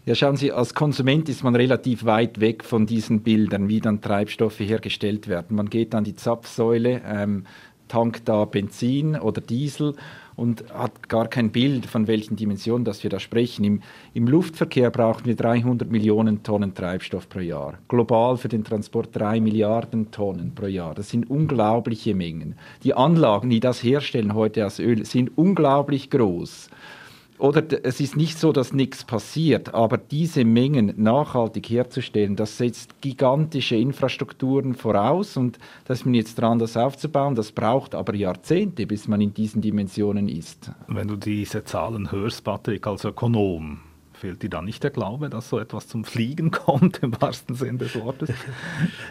Ja, 0.05 0.15
schauen 0.15 0.35
Sie, 0.35 0.51
als 0.51 0.73
Konsument 0.73 1.29
ist 1.29 1.43
man 1.43 1.55
relativ 1.55 2.05
weit 2.05 2.39
weg 2.39 2.63
von 2.63 2.85
diesen 2.85 3.21
Bildern, 3.21 3.69
wie 3.69 3.79
dann 3.79 4.01
Treibstoffe 4.01 4.59
hergestellt 4.59 5.27
werden. 5.27 5.55
Man 5.55 5.69
geht 5.69 5.93
an 5.95 6.03
die 6.03 6.15
Zapfsäule, 6.15 7.01
ähm, 7.05 7.45
tankt 7.87 8.27
da 8.27 8.45
Benzin 8.45 9.15
oder 9.15 9.41
Diesel 9.41 9.95
und 10.41 10.65
hat 10.73 11.07
gar 11.07 11.27
kein 11.27 11.51
Bild, 11.51 11.85
von 11.85 12.07
welchen 12.07 12.35
Dimensionen 12.35 12.83
das 12.83 13.03
wir 13.03 13.11
da 13.11 13.19
sprechen. 13.19 13.63
Im, 13.63 13.81
Im, 14.15 14.25
Luftverkehr 14.25 14.89
brauchen 14.89 15.25
wir 15.25 15.35
300 15.35 15.91
Millionen 15.91 16.41
Tonnen 16.41 16.73
Treibstoff 16.73 17.29
pro 17.29 17.39
Jahr. 17.39 17.77
Global 17.87 18.37
für 18.37 18.47
den 18.47 18.63
Transport 18.63 19.09
3 19.15 19.39
Milliarden 19.39 20.09
Tonnen 20.09 20.55
pro 20.55 20.65
Jahr. 20.65 20.95
Das 20.95 21.09
sind 21.11 21.29
unglaubliche 21.29 22.15
Mengen. 22.15 22.55
Die 22.83 22.95
Anlagen, 22.95 23.51
die 23.51 23.59
das 23.59 23.83
herstellen 23.83 24.33
heute 24.33 24.65
aus 24.65 24.79
Öl, 24.79 25.05
sind 25.05 25.37
unglaublich 25.37 26.09
groß. 26.09 26.71
Oder 27.41 27.63
es 27.83 27.99
ist 27.99 28.15
nicht 28.15 28.37
so, 28.37 28.51
dass 28.51 28.71
nichts 28.71 29.03
passiert, 29.03 29.73
aber 29.73 29.97
diese 29.97 30.45
Mengen 30.45 30.93
nachhaltig 30.97 31.71
herzustellen, 31.71 32.35
das 32.35 32.59
setzt 32.59 33.01
gigantische 33.01 33.75
Infrastrukturen 33.75 34.75
voraus 34.75 35.37
und 35.37 35.57
da 35.85 35.95
ist 35.95 36.05
man 36.05 36.13
jetzt 36.13 36.35
dran, 36.35 36.59
das 36.59 36.77
aufzubauen. 36.77 37.33
Das 37.33 37.51
braucht 37.51 37.95
aber 37.95 38.13
Jahrzehnte, 38.13 38.85
bis 38.85 39.07
man 39.07 39.21
in 39.21 39.33
diesen 39.33 39.59
Dimensionen 39.59 40.29
ist. 40.29 40.71
Wenn 40.87 41.07
du 41.07 41.15
diese 41.15 41.63
Zahlen 41.63 42.11
hörst, 42.11 42.43
Patrick, 42.43 42.85
als 42.85 43.05
Ökonom, 43.05 43.79
Fehlt 44.21 44.43
dir 44.43 44.51
da 44.51 44.61
nicht 44.61 44.83
der 44.83 44.91
Glaube, 44.91 45.31
dass 45.31 45.49
so 45.49 45.57
etwas 45.57 45.87
zum 45.87 46.05
Fliegen 46.05 46.51
kommt, 46.51 46.99
im 47.01 47.19
wahrsten 47.19 47.55
Sinne 47.55 47.79
des 47.79 47.95
Wortes? 47.95 48.29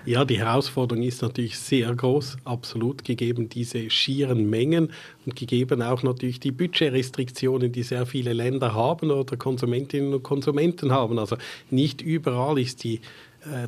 Ja, 0.06 0.24
die 0.24 0.38
Herausforderung 0.38 1.02
ist 1.02 1.20
natürlich 1.20 1.58
sehr 1.58 1.92
groß, 1.92 2.36
absolut, 2.44 3.02
gegeben 3.02 3.48
diese 3.48 3.90
schieren 3.90 4.48
Mengen 4.48 4.92
und 5.26 5.34
gegeben 5.34 5.82
auch 5.82 6.04
natürlich 6.04 6.38
die 6.38 6.52
Budgetrestriktionen, 6.52 7.72
die 7.72 7.82
sehr 7.82 8.06
viele 8.06 8.32
Länder 8.32 8.72
haben 8.72 9.10
oder 9.10 9.36
Konsumentinnen 9.36 10.14
und 10.14 10.22
Konsumenten 10.22 10.92
haben. 10.92 11.18
Also 11.18 11.36
nicht 11.70 12.02
überall 12.02 12.60
ist 12.60 12.84
die 12.84 13.00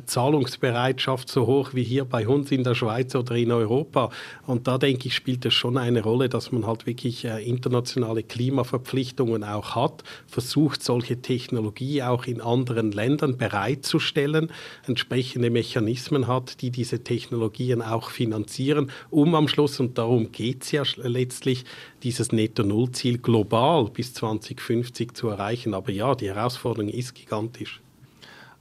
Zahlungsbereitschaft 0.05 1.29
so 1.29 1.47
hoch 1.47 1.73
wie 1.73 1.83
hier 1.83 2.05
bei 2.05 2.27
uns 2.27 2.51
in 2.51 2.63
der 2.63 2.75
Schweiz 2.75 3.15
oder 3.15 3.35
in 3.35 3.51
Europa. 3.51 4.09
Und 4.45 4.67
da 4.67 4.77
denke 4.77 5.07
ich, 5.07 5.15
spielt 5.15 5.45
es 5.45 5.53
schon 5.53 5.77
eine 5.77 6.03
Rolle, 6.03 6.29
dass 6.29 6.51
man 6.51 6.67
halt 6.67 6.85
wirklich 6.85 7.25
äh, 7.25 7.43
internationale 7.43 8.23
Klimaverpflichtungen 8.23 9.43
auch 9.43 9.75
hat, 9.75 10.03
versucht, 10.27 10.83
solche 10.83 11.21
Technologie 11.21 12.03
auch 12.03 12.25
in 12.25 12.41
anderen 12.41 12.91
Ländern 12.91 13.37
bereitzustellen, 13.37 14.51
entsprechende 14.85 15.49
Mechanismen 15.49 16.27
hat, 16.27 16.61
die 16.61 16.71
diese 16.71 17.03
Technologien 17.03 17.81
auch 17.81 18.09
finanzieren, 18.09 18.91
um 19.09 19.35
am 19.35 19.47
Schluss, 19.47 19.79
und 19.79 19.97
darum 19.97 20.31
geht 20.31 20.63
es 20.63 20.71
ja 20.71 20.83
letztlich, 20.97 21.65
dieses 22.03 22.31
Netto-Null-Ziel 22.31 23.17
global 23.17 23.85
bis 23.85 24.13
2050 24.13 25.13
zu 25.13 25.29
erreichen. 25.29 25.73
Aber 25.73 25.91
ja, 25.91 26.15
die 26.15 26.27
Herausforderung 26.27 26.89
ist 26.89 27.15
gigantisch. 27.15 27.82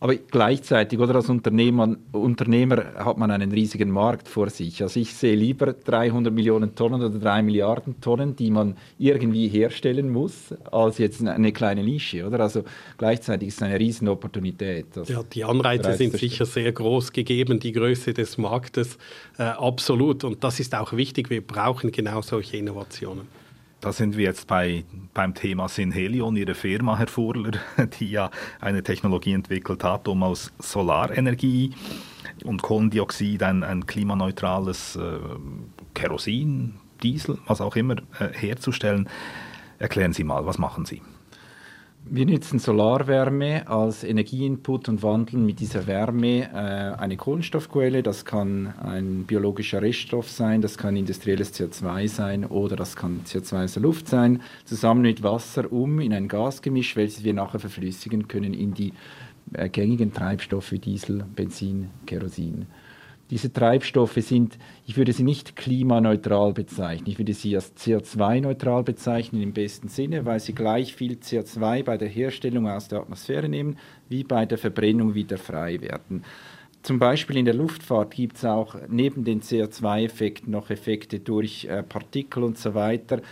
Aber 0.03 0.17
gleichzeitig, 0.17 0.99
oder 0.99 1.15
als 1.15 1.29
Unternehmer, 1.29 1.95
Unternehmer 2.11 2.93
hat 2.97 3.19
man 3.19 3.31
einen 3.31 3.53
riesigen 3.53 3.89
Markt 3.89 4.27
vor 4.27 4.51
sich. 4.51 4.83
Also 4.83 4.99
ich 4.99 5.15
sehe 5.15 5.37
lieber 5.37 5.75
300 5.75 6.35
Millionen 6.35 6.75
Tonnen 6.75 7.01
oder 7.01 7.21
3 7.21 7.43
Milliarden 7.43 8.01
Tonnen, 8.01 8.35
die 8.35 8.51
man 8.51 8.77
irgendwie 8.99 9.47
herstellen 9.47 10.11
muss, 10.11 10.53
als 10.73 10.99
jetzt 10.99 11.25
eine 11.25 11.53
kleine 11.53 11.85
Nische, 11.85 12.27
oder? 12.27 12.41
Also 12.41 12.65
gleichzeitig 12.99 13.47
ist 13.47 13.59
es 13.59 13.63
eine 13.63 13.79
riesen 13.79 14.09
Opportunität. 14.09 14.87
Ja, 15.07 15.23
die 15.23 15.45
Anreize 15.45 15.93
sind 15.93 16.15
sicher 16.15 16.47
sehr 16.47 16.73
groß 16.73 17.13
gegeben, 17.13 17.61
die 17.61 17.71
Größe 17.71 18.13
des 18.13 18.39
Marktes, 18.39 18.99
äh, 19.39 19.45
absolut. 19.45 20.25
Und 20.25 20.43
das 20.43 20.59
ist 20.59 20.75
auch 20.75 20.95
wichtig. 20.95 21.31
Wir 21.31 21.47
brauchen 21.47 21.93
genau 21.93 22.23
solche 22.23 22.57
Innovationen. 22.57 23.29
Da 23.83 23.93
sind 23.93 24.17
wir 24.17 24.23
jetzt 24.23 24.47
bei, 24.47 24.85
beim 25.13 25.35
Thema 25.35 25.69
Synhelion, 25.69 26.37
Ihre 26.37 26.55
Firma, 26.55 26.99
Herr 26.99 27.09
Furler, 27.09 27.51
die 27.99 28.13
ja 28.13 28.31
eine 28.61 28.85
Technologie 28.85 29.33
entwickelt 29.33 29.83
hat, 29.83 30.07
um 30.07 30.23
aus 30.23 30.53
Solarenergie 30.61 31.75
und 32.45 32.63
Kohlendioxid 32.63 33.43
ein, 33.43 33.65
ein 33.65 33.85
klimaneutrales 33.85 34.95
äh, 34.95 35.19
Kerosin, 35.95 36.75
Diesel, 37.03 37.39
was 37.49 37.61
auch 37.61 37.75
immer, 37.75 37.97
äh, 38.21 38.29
herzustellen. 38.33 39.09
Erklären 39.81 40.13
Sie 40.13 40.23
mal, 40.23 40.47
was 40.47 40.59
machen 40.59 40.85
Sie? 40.85 41.03
Wir 42.05 42.27
nutzen 42.27 42.59
Solarwärme 42.59 43.69
als 43.69 44.03
Energieinput 44.03 44.89
und 44.89 45.05
wandeln 45.05 45.47
mit 45.47 45.61
dieser 45.61 45.87
Wärme 45.87 46.51
äh, 46.53 47.01
eine 47.01 47.17
Kohlenstoffquelle. 47.17 48.03
Das 48.03 48.25
kann 48.25 48.75
ein 48.83 49.23
biologischer 49.25 49.81
Reststoff 49.81 50.29
sein, 50.29 50.61
das 50.61 50.77
kann 50.77 50.97
industrielles 50.97 51.55
CO2 51.55 52.09
sein 52.09 52.45
oder 52.45 52.75
das 52.75 52.97
kann 52.97 53.21
CO2 53.25 53.65
aus 53.65 53.75
der 53.75 53.83
Luft 53.83 54.09
sein, 54.09 54.43
zusammen 54.65 55.03
mit 55.03 55.23
Wasser 55.23 55.73
um 55.73 56.01
in 56.01 56.13
ein 56.13 56.27
Gasgemisch, 56.27 56.97
welches 56.97 57.23
wir 57.23 57.35
nachher 57.35 57.61
verflüssigen 57.61 58.27
können 58.27 58.53
in 58.53 58.75
die 58.75 58.93
äh, 59.53 59.69
gängigen 59.69 60.13
Treibstoffe 60.13 60.71
Diesel, 60.71 61.25
Benzin, 61.37 61.91
Kerosin. 62.07 62.67
Diese 63.31 63.53
Treibstoffe 63.53 64.17
sind, 64.17 64.59
ich 64.87 64.97
würde 64.97 65.13
sie 65.13 65.23
nicht 65.23 65.57
klimaneutral 65.57 66.53
bezeichnen, 66.53 67.09
ich 67.09 67.19
würde 67.19 67.33
sie 67.33 67.55
als 67.55 67.75
CO2-neutral 67.77 68.83
bezeichnen 68.83 69.41
im 69.41 69.53
besten 69.53 69.89
Sinne, 69.89 70.27
weil 70.27 70.39
sie 70.39 70.55
gleich 70.55 70.95
viel 70.95 71.15
CO2 71.15 71.83
bei 71.83 71.97
der 71.97 72.09
Herstellung 72.09 72.69
aus 72.69 72.89
der 72.89 73.01
Atmosphäre 73.01 73.49
nehmen, 73.49 73.79
wie 74.09 74.23
bei 74.23 74.45
der 74.45 74.59
Verbrennung 74.59 75.15
wieder 75.15 75.39
frei 75.39 75.81
werden. 75.81 76.25
Zum 76.83 76.99
Beispiel 76.99 77.37
in 77.37 77.45
der 77.45 77.55
Luftfahrt 77.55 78.13
gibt 78.13 78.37
es 78.37 78.45
auch 78.45 78.75
neben 78.89 79.25
den 79.25 79.41
CO2-Effekten 79.41 80.51
noch 80.51 80.69
Effekte 80.69 81.21
durch 81.21 81.65
äh, 81.67 81.83
Partikel 81.85 82.43
und 82.43 82.59
so 82.59 82.75
weiter 82.75 83.23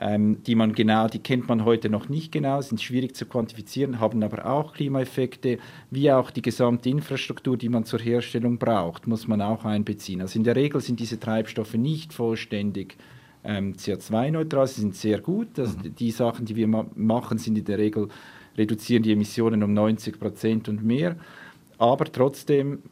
ähm, 0.00 0.42
die 0.44 0.54
man 0.54 0.72
genau, 0.72 1.08
die 1.08 1.18
kennt 1.18 1.46
man 1.48 1.64
heute 1.66 1.90
noch 1.90 2.08
nicht 2.08 2.32
genau, 2.32 2.60
sind 2.62 2.80
schwierig 2.80 3.14
zu 3.14 3.26
quantifizieren, 3.26 4.00
haben 4.00 4.22
aber 4.22 4.46
auch 4.46 4.72
Klimaeffekte, 4.72 5.58
wie 5.90 6.10
auch 6.10 6.30
die 6.30 6.40
gesamte 6.40 6.88
Infrastruktur, 6.88 7.58
die 7.58 7.68
man 7.68 7.84
zur 7.84 7.98
Herstellung 7.98 8.56
braucht, 8.56 9.06
muss 9.06 9.28
man 9.28 9.42
auch 9.42 9.66
einbeziehen. 9.66 10.22
Also 10.22 10.38
in 10.38 10.44
der 10.44 10.56
Regel 10.56 10.80
sind 10.80 11.00
diese 11.00 11.20
Treibstoffe 11.20 11.74
nicht 11.74 12.14
vollständig 12.14 12.96
ähm, 13.44 13.74
CO2-neutral, 13.74 14.66
sie 14.66 14.80
sind 14.80 14.96
sehr 14.96 15.20
gut. 15.20 15.58
Also 15.58 15.76
mhm. 15.76 15.94
Die 15.94 16.10
Sachen, 16.10 16.46
die 16.46 16.56
wir 16.56 16.66
ma 16.66 16.86
machen, 16.94 17.36
sind 17.36 17.58
in 17.58 17.64
der 17.66 17.78
Regel 17.78 18.08
reduzieren 18.56 19.02
die 19.02 19.12
Emissionen 19.12 19.62
um 19.62 19.74
90 19.74 20.18
Prozent 20.18 20.68
und 20.68 20.82
mehr. 20.82 21.16
Aber 21.78 22.06
trotzdem 22.06 22.82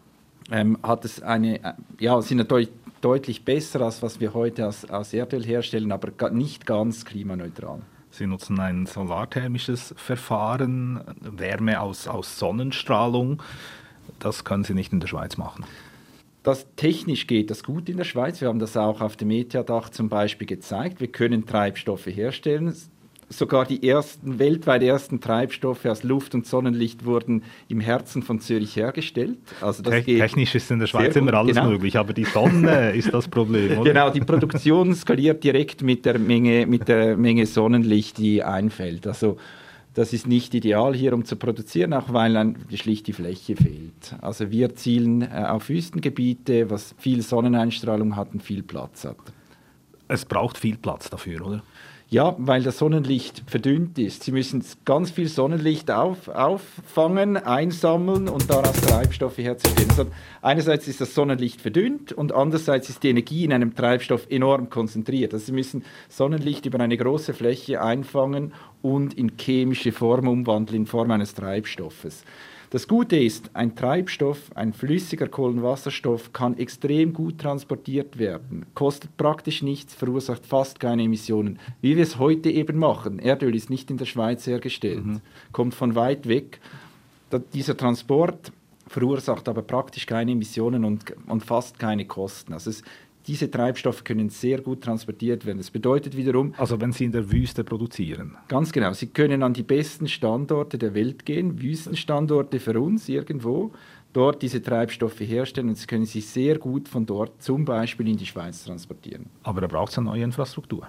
ähm, 0.51 0.79
hat 0.83 1.05
es 1.07 1.23
eine, 1.23 1.62
äh, 1.64 1.73
ja, 2.01 2.21
sind 2.21 2.38
natürlich 2.38 2.68
deutlich 3.01 3.45
besser 3.45 3.81
als 3.83 4.03
was 4.03 4.21
wir 4.21 4.35
heute 4.35 4.67
aus, 4.67 4.85
aus 4.85 5.13
Erdöl 5.13 5.45
herstellen, 5.45 5.93
aber 5.93 6.31
nicht 6.31 6.67
ganz 6.67 7.05
klimaneutral. 7.05 7.81
Sie 8.11 8.27
nutzen 8.27 8.59
ein 8.59 8.87
solarthermisches 8.87 9.95
Verfahren, 9.97 11.01
Wärme 11.21 11.81
aus, 11.81 12.09
aus 12.09 12.39
Sonnenstrahlung. 12.39 13.43
Das 14.19 14.45
können 14.45 14.65
Sie 14.65 14.75
nicht 14.75 14.93
in 14.93 15.01
der 15.01 15.09
Schweiz 15.09 15.37
machen. 15.37 15.65
Das 16.43 16.67
technisch 16.77 17.27
geht 17.27 17.51
das 17.51 17.63
gut 17.63 17.89
in 17.89 17.99
der 17.99 18.05
Schweiz. 18.05 18.41
Wir 18.41 18.49
haben 18.49 18.59
das 18.59 18.77
auch 18.77 19.01
auf 19.03 19.17
dem 19.17 19.31
ETH-Dach 19.31 19.91
zum 19.91 20.09
Beispiel 20.09 20.47
gezeigt. 20.47 21.01
Wir 21.01 21.09
können 21.09 21.47
Treibstoffe 21.47 22.07
herstellen 22.07 22.75
sogar 23.29 23.67
die 23.67 23.87
ersten, 23.87 24.38
weltweit 24.38 24.83
ersten 24.83 25.21
Treibstoffe 25.21 25.85
aus 25.87 26.03
Luft 26.03 26.35
und 26.35 26.47
Sonnenlicht 26.47 27.05
wurden 27.05 27.43
im 27.69 27.81
Herzen 27.81 28.23
von 28.23 28.41
Zürich 28.41 28.77
hergestellt. 28.77 29.38
Also 29.61 29.83
das 29.83 30.05
Te 30.05 30.19
technisch 30.19 30.55
ist 30.55 30.71
in 30.71 30.79
der 30.79 30.87
Schweiz 30.87 31.14
immer 31.17 31.35
alles 31.35 31.57
genau. 31.57 31.71
möglich, 31.71 31.97
aber 31.97 32.12
die 32.12 32.25
Sonne 32.25 32.91
ist 32.95 33.12
das 33.12 33.29
Problem, 33.29 33.79
oder? 33.79 33.91
Genau, 33.91 34.11
die 34.11 34.21
Produktion 34.21 34.95
skaliert 34.95 35.45
direkt 35.45 35.83
mit 35.83 36.05
der 36.05 36.19
Menge, 36.19 36.67
mit 36.67 36.88
der 36.88 37.17
Menge 37.17 37.47
Sonnenlicht, 37.47 38.19
die 38.19 38.43
einfällt. 38.43 39.07
Also 39.07 39.37
das 39.95 40.12
ist 40.12 40.27
nicht 40.27 40.55
ideal 40.55 40.95
hier, 40.95 41.12
um 41.12 41.25
zu 41.25 41.37
produzieren, 41.37 41.93
auch 41.93 42.12
weil 42.12 42.35
dann 42.35 42.57
schlicht 42.75 43.09
die 43.09 43.12
Fläche 43.12 43.57
fehlt. 43.57 44.14
Also 44.21 44.51
wir 44.51 44.75
zielen 44.77 45.23
äh, 45.23 45.45
auf 45.49 45.69
Wüstengebiete, 45.69 46.71
was 46.71 46.95
viel 46.99 47.23
Sonneneinstrahlung 47.23 48.14
hat 48.14 48.33
und 48.33 48.43
viel 48.43 48.62
Platz 48.62 49.05
hat. 49.05 49.17
Es 50.07 50.25
braucht 50.25 50.57
viel 50.57 50.77
Platz 50.77 51.11
dafür, 51.11 51.45
oder? 51.45 51.62
Ja, 52.11 52.35
weil 52.38 52.62
das 52.62 52.79
Sonnenlicht 52.79 53.42
verdünnt 53.47 53.99
ist. 53.99 54.23
Sie 54.23 54.33
müssen 54.33 54.64
ganz 54.87 55.11
viel 55.11 55.29
Sonnenlicht 55.29 55.90
auf, 55.90 56.29
auffangen, 56.29 57.37
einsammeln 57.37 58.29
und 58.29 58.49
daraus 58.49 58.81
Treibstoffe 58.81 59.37
herzustellen. 59.37 59.90
Also 59.90 60.07
einerseits 60.40 60.88
ist 60.88 61.03
das 61.03 61.14
Sonnenlicht 61.14 61.61
verdünnt 61.61 62.12
und 62.12 62.33
andererseits 62.33 62.88
ist 62.88 63.03
die 63.03 63.11
Energie 63.11 63.44
in 63.44 63.53
einem 63.53 63.75
Treibstoff 63.75 64.27
enorm 64.31 64.71
konzentriert. 64.71 65.35
Also 65.35 65.44
Sie 65.44 65.53
müssen 65.53 65.85
Sonnenlicht 66.09 66.64
über 66.64 66.81
eine 66.81 66.97
große 66.97 67.35
Fläche 67.35 67.83
einfangen 67.83 68.55
und 68.81 69.12
in 69.12 69.33
chemische 69.38 69.92
Form 69.92 70.29
umwandeln, 70.29 70.81
in 70.81 70.87
Form 70.87 71.11
eines 71.11 71.35
Treibstoffes. 71.35 72.25
Das 72.71 72.87
Gute 72.87 73.17
ist, 73.17 73.51
ein 73.55 73.77
Treibstoff, 73.77 74.51
ein 74.55 74.75
flüssiger 74.75 75.27
Kohlenwasserstoff 75.27 76.35
kann 76.35 76.59
extrem 76.59 77.15
gut 77.15 77.39
transportiert 77.39 78.19
werden, 78.19 78.67
kostet 78.75 79.17
praktisch 79.17 79.63
nichts, 79.63 79.95
verursacht 79.95 80.45
fast 80.45 80.79
keine 80.79 81.05
Emissionen, 81.05 81.59
wie 81.81 81.97
wir 81.97 82.03
es 82.03 82.19
heute 82.19 82.51
eben 82.51 82.77
machen. 82.77 83.21
Erdöl 83.21 83.55
ist 83.55 83.71
nicht 83.71 83.91
in 83.91 83.97
der 83.97 84.05
Schweiz 84.05 84.47
hergestellt, 84.47 85.07
mhm. 85.07 85.21
kommt 85.51 85.75
von 85.75 85.95
weit 85.95 86.29
weg. 86.29 86.61
Da, 87.31 87.39
dieser 87.39 87.75
Transport 87.75 88.53
verursacht 88.87 89.49
aber 89.49 89.63
praktisch 89.63 90.05
keine 90.05 90.33
Emissionen 90.33 90.85
und, 90.85 91.15
und 91.27 91.43
fast 91.43 91.79
keine 91.79 92.05
Kosten. 92.05 92.53
Also 92.53 92.69
es 92.69 92.83
diese 93.29 93.51
Treibstoffe 93.51 94.03
können 94.03 94.31
sehr 94.31 94.62
gut 94.62 94.81
transportiert 94.81 95.45
werden. 95.45 95.59
Das 95.59 95.71
bedeutet 95.71 96.17
wiederum. 96.17 96.55
Also, 96.57 96.81
wenn 96.81 96.93
Sie 96.93 97.05
in 97.05 97.12
der 97.12 97.31
Wüste 97.31 97.62
produzieren. 97.62 98.37
Ganz 98.49 98.73
genau. 98.73 98.95
Sie 98.95 99.09
können 99.09 99.43
an 99.43 99.53
die 99.53 99.62
besten 99.62 100.09
Standorte 100.09 100.79
der 100.79 100.95
Welt 100.95 101.27
gehen, 101.27 101.61
Wüstenstandorte 101.61 102.59
für 102.59 102.81
uns 102.81 103.09
irgendwo, 103.09 103.73
dort 104.14 104.41
diese 104.41 104.62
Treibstoffe 104.62 105.21
herstellen 105.21 105.69
und 105.69 105.77
Sie 105.77 105.87
können 105.87 106.07
sie 106.07 106.23
sehr 106.23 106.59
gut 106.59 106.88
von 106.88 107.05
dort 107.05 107.43
zum 107.43 107.64
Beispiel 107.67 108.09
in 108.09 108.17
die 108.17 108.27
Schweiz 108.27 108.64
transportieren. 108.64 109.27
Aber 109.43 109.61
da 109.61 109.67
braucht 109.67 109.93
es 109.93 109.99
eine 109.99 110.07
neue 110.07 110.25
Infrastruktur. 110.25 110.88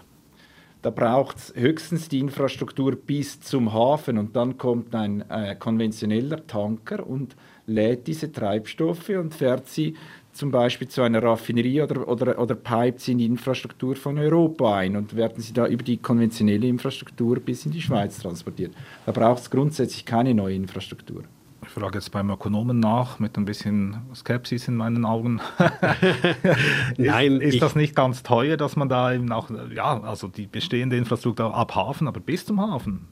Da 0.82 0.92
braucht 0.92 1.38
es 1.38 1.54
höchstens 1.58 2.08
die 2.08 2.20
Infrastruktur 2.20 2.96
bis 2.96 3.42
zum 3.42 3.74
Hafen 3.74 4.18
und 4.18 4.38
dann 4.38 4.58
kommt 4.58 4.96
ein 4.96 5.30
äh, 5.30 5.56
konventioneller 5.56 6.48
Tanker 6.48 7.06
und 7.06 7.36
lädt 7.66 8.08
diese 8.08 8.32
Treibstoffe 8.32 9.10
und 9.10 9.36
fährt 9.36 9.68
sie 9.68 9.96
zum 10.40 10.52
Beispiel 10.52 10.88
zu 10.88 11.02
einer 11.02 11.22
Raffinerie 11.22 11.82
oder, 11.82 12.08
oder, 12.08 12.40
oder 12.40 12.56
pipet 12.56 13.02
sie 13.02 13.12
in 13.12 13.18
die 13.18 13.26
Infrastruktur 13.26 13.98
von 13.98 14.18
Europa 14.18 14.78
ein 14.78 14.96
und 14.96 15.16
werden 15.16 15.42
sie 15.44 15.52
da 15.52 15.68
über 15.68 15.84
die 15.84 15.98
konventionelle 15.98 16.66
Infrastruktur 16.66 17.42
bis 17.42 17.66
in 17.66 17.74
die 17.74 17.82
Schweiz 17.82 18.20
transportiert. 18.20 18.74
Da 19.06 19.12
braucht 19.12 19.42
es 19.42 19.50
grundsätzlich 19.50 20.06
keine 20.06 20.34
neue 20.34 20.56
Infrastruktur. 20.56 21.24
Ich 21.62 21.70
frage 21.70 21.98
jetzt 21.98 22.12
beim 22.14 22.30
Ökonomen 22.30 22.80
nach, 22.80 23.20
mit 23.20 23.38
ein 23.38 23.44
bisschen 23.44 23.98
Skepsis 24.16 24.70
in 24.70 24.78
meinen 24.78 25.04
Augen. 25.04 25.42
Nein, 26.98 27.42
ist, 27.42 27.56
ist 27.56 27.62
das 27.62 27.76
nicht 27.76 27.94
ganz 27.94 28.24
teuer, 28.24 28.56
dass 28.56 28.78
man 28.78 28.88
da 28.88 29.14
eben 29.14 29.34
auch, 29.34 29.50
ja, 29.76 30.02
also 30.02 30.30
die 30.30 30.48
bestehende 30.48 30.96
Infrastruktur 30.96 31.54
ab 31.54 31.76
Hafen, 31.76 32.08
aber 32.08 32.22
bis 32.22 32.46
zum 32.46 32.62
Hafen 32.62 33.10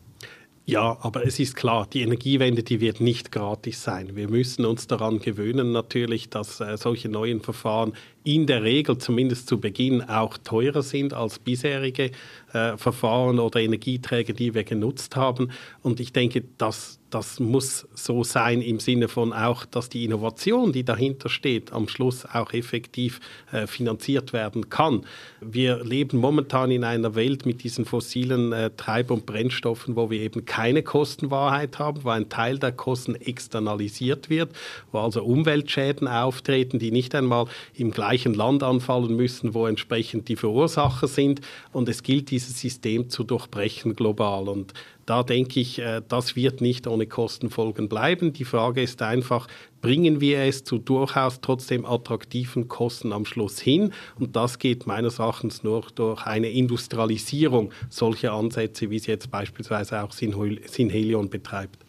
ja, 0.69 0.97
aber 0.99 1.25
es 1.25 1.39
ist 1.39 1.55
klar, 1.55 1.87
die 1.91 2.01
Energiewende, 2.01 2.61
die 2.61 2.81
wird 2.81 2.99
nicht 2.99 3.31
gratis 3.31 3.81
sein. 3.81 4.17
Wir 4.17 4.29
müssen 4.29 4.65
uns 4.65 4.85
daran 4.85 5.19
gewöhnen 5.19 5.71
natürlich, 5.71 6.29
dass 6.29 6.59
äh, 6.59 6.75
solche 6.75 7.07
neuen 7.07 7.39
Verfahren 7.39 7.93
in 8.27 8.45
der 8.45 8.61
Regel 8.61 8.97
zumindest 8.97 9.47
zu 9.47 9.57
Beginn 9.57 10.01
auch 10.01 10.37
teurer 10.37 10.83
sind 10.83 11.13
als 11.13 11.39
bisherige 11.39 12.11
äh, 12.51 12.75
Verfahren 12.75 13.39
oder 13.39 13.61
Energieträger, 13.61 14.33
die 14.33 14.53
wir 14.53 14.65
genutzt 14.65 15.15
haben. 15.15 15.49
Und 15.81 16.01
ich 16.01 16.11
denke, 16.11 16.43
dass 16.57 16.99
das 17.09 17.39
muss 17.39 17.87
so 17.93 18.23
sein 18.23 18.61
im 18.61 18.79
Sinne 18.79 19.07
von 19.07 19.31
auch, 19.31 19.65
dass 19.65 19.89
die 19.89 20.03
Innovation, 20.03 20.73
die 20.73 20.83
dahinter 20.83 21.29
steht, 21.29 21.71
am 21.71 21.87
Schluss 21.87 22.25
auch 22.25 22.51
effektiv 22.51 23.21
äh, 23.51 23.65
finanziert 23.65 24.33
werden 24.33 24.69
kann. 24.69 25.05
Wir 25.39 25.83
leben 25.83 26.17
momentan 26.17 26.69
in 26.69 26.83
einer 26.83 27.15
Welt 27.15 27.45
mit 27.45 27.63
diesen 27.63 27.85
fossilen 27.85 28.51
äh, 28.51 28.71
Treib- 28.75 29.11
und 29.11 29.25
Brennstoffen, 29.25 29.95
wo 29.95 30.09
wir 30.09 30.19
eben 30.19 30.45
keine 30.45 30.83
Kostenwahrheit 30.83 31.79
haben, 31.79 32.03
wo 32.03 32.09
ein 32.09 32.29
Teil 32.29 32.59
der 32.59 32.73
Kosten 32.73 33.15
externalisiert 33.15 34.29
wird, 34.29 34.49
wo 34.91 34.99
also 34.99 35.23
Umweltschäden 35.23 36.07
auftreten, 36.07 36.77
die 36.77 36.91
nicht 36.91 37.15
einmal 37.15 37.45
im 37.73 37.91
gleichen 37.91 38.16
Land 38.25 38.63
anfallen 38.63 39.15
müssen, 39.15 39.53
wo 39.53 39.67
entsprechend 39.67 40.27
die 40.27 40.35
Verursacher 40.35 41.07
sind. 41.07 41.41
Und 41.71 41.89
es 41.89 42.03
gilt, 42.03 42.31
dieses 42.31 42.59
System 42.59 43.09
zu 43.09 43.23
durchbrechen 43.23 43.95
global. 43.95 44.49
Und 44.49 44.73
da 45.05 45.23
denke 45.23 45.59
ich, 45.59 45.79
äh, 45.79 46.01
das 46.07 46.35
wird 46.35 46.61
nicht 46.61 46.87
ohne 46.87 47.07
Kostenfolgen 47.07 47.87
bleiben. 47.87 48.33
Die 48.33 48.45
Frage 48.45 48.81
ist 48.81 49.01
einfach, 49.01 49.47
bringen 49.81 50.19
wir 50.19 50.39
es 50.39 50.63
zu 50.63 50.77
durchaus 50.77 51.39
trotzdem 51.41 51.85
attraktiven 51.85 52.67
Kosten 52.67 53.13
am 53.13 53.25
Schluss 53.25 53.59
hin? 53.59 53.93
Und 54.19 54.35
das 54.35 54.59
geht 54.59 54.85
meines 54.85 55.19
Erachtens 55.19 55.63
nur 55.63 55.85
durch 55.95 56.25
eine 56.25 56.49
Industrialisierung 56.49 57.71
solcher 57.89 58.33
Ansätze, 58.33 58.89
wie 58.89 58.97
es 58.97 59.07
jetzt 59.07 59.31
beispielsweise 59.31 60.03
auch 60.03 60.11
Synhelion 60.11 61.29
betreibt. 61.29 61.86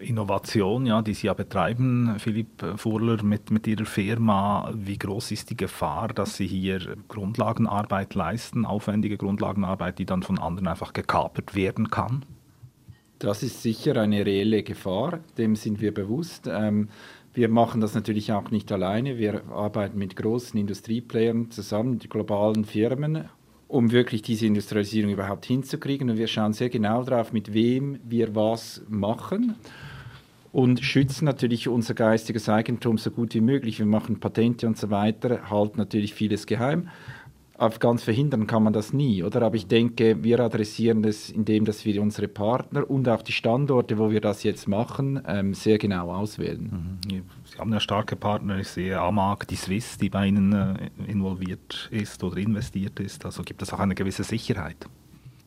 Innovation, 0.00 0.86
ja, 0.86 1.02
die 1.02 1.14
Sie 1.14 1.26
ja 1.28 1.34
betreiben, 1.34 2.16
Philipp 2.18 2.64
Furler, 2.76 3.22
mit, 3.22 3.50
mit 3.50 3.66
Ihrer 3.66 3.86
Firma. 3.86 4.70
Wie 4.74 4.98
groß 4.98 5.32
ist 5.32 5.50
die 5.50 5.56
Gefahr, 5.56 6.08
dass 6.08 6.36
Sie 6.36 6.46
hier 6.46 6.96
Grundlagenarbeit 7.08 8.14
leisten, 8.14 8.66
aufwendige 8.66 9.16
Grundlagenarbeit, 9.16 9.98
die 9.98 10.06
dann 10.06 10.22
von 10.22 10.38
anderen 10.38 10.68
einfach 10.68 10.92
gekapert 10.92 11.54
werden 11.54 11.90
kann? 11.90 12.24
Das 13.18 13.42
ist 13.42 13.62
sicher 13.62 13.96
eine 13.96 14.24
reelle 14.24 14.62
Gefahr, 14.62 15.20
dem 15.38 15.56
sind 15.56 15.80
wir 15.80 15.92
bewusst. 15.92 16.48
Ähm, 16.48 16.88
wir 17.34 17.48
machen 17.48 17.80
das 17.80 17.94
natürlich 17.94 18.32
auch 18.32 18.50
nicht 18.50 18.70
alleine. 18.70 19.18
Wir 19.18 19.48
arbeiten 19.50 19.98
mit 19.98 20.16
großen 20.16 20.58
Industrieplayern 20.58 21.50
zusammen, 21.50 21.98
die 21.98 22.08
globalen 22.08 22.64
Firmen 22.64 23.28
um 23.68 23.92
wirklich 23.92 24.22
diese 24.22 24.46
Industrialisierung 24.46 25.12
überhaupt 25.12 25.46
hinzukriegen. 25.46 26.10
Und 26.10 26.16
wir 26.16 26.26
schauen 26.26 26.52
sehr 26.52 26.70
genau 26.70 27.04
darauf, 27.04 27.32
mit 27.32 27.52
wem 27.52 28.00
wir 28.04 28.34
was 28.34 28.82
machen 28.88 29.54
und 30.50 30.80
schützen 30.80 31.26
natürlich 31.26 31.68
unser 31.68 31.94
geistiges 31.94 32.48
Eigentum 32.48 32.98
so 32.98 33.10
gut 33.10 33.34
wie 33.34 33.40
möglich. 33.40 33.78
Wir 33.78 33.86
machen 33.86 34.18
Patente 34.18 34.66
und 34.66 34.78
so 34.78 34.90
weiter, 34.90 35.50
halten 35.50 35.78
natürlich 35.78 36.14
vieles 36.14 36.46
geheim 36.46 36.88
ganz 37.80 38.04
verhindern 38.04 38.46
kann 38.46 38.62
man 38.62 38.72
das 38.72 38.92
nie, 38.92 39.22
oder? 39.24 39.42
Aber 39.42 39.56
ich 39.56 39.66
denke, 39.66 40.22
wir 40.22 40.38
adressieren 40.38 41.02
das, 41.02 41.28
indem 41.28 41.64
dass 41.64 41.84
wir 41.84 42.00
unsere 42.00 42.28
Partner 42.28 42.88
und 42.88 43.08
auch 43.08 43.22
die 43.22 43.32
Standorte, 43.32 43.98
wo 43.98 44.10
wir 44.10 44.20
das 44.20 44.44
jetzt 44.44 44.68
machen, 44.68 45.20
ähm, 45.26 45.54
sehr 45.54 45.76
genau 45.78 46.12
auswählen. 46.12 46.98
Mhm. 47.10 47.22
Sie 47.44 47.58
haben 47.58 47.72
ja 47.72 47.80
starke 47.80 48.14
Partner. 48.14 48.58
Ich 48.58 48.68
sehe 48.68 49.00
Amag, 49.00 49.46
die 49.48 49.56
Swiss, 49.56 49.98
die 49.98 50.08
bei 50.08 50.28
Ihnen 50.28 50.52
äh, 50.52 51.10
involviert 51.10 51.88
ist 51.90 52.22
oder 52.22 52.36
investiert 52.36 53.00
ist. 53.00 53.24
Also 53.24 53.42
gibt 53.42 53.60
es 53.60 53.72
auch 53.72 53.80
eine 53.80 53.96
gewisse 53.96 54.22
Sicherheit. 54.22 54.76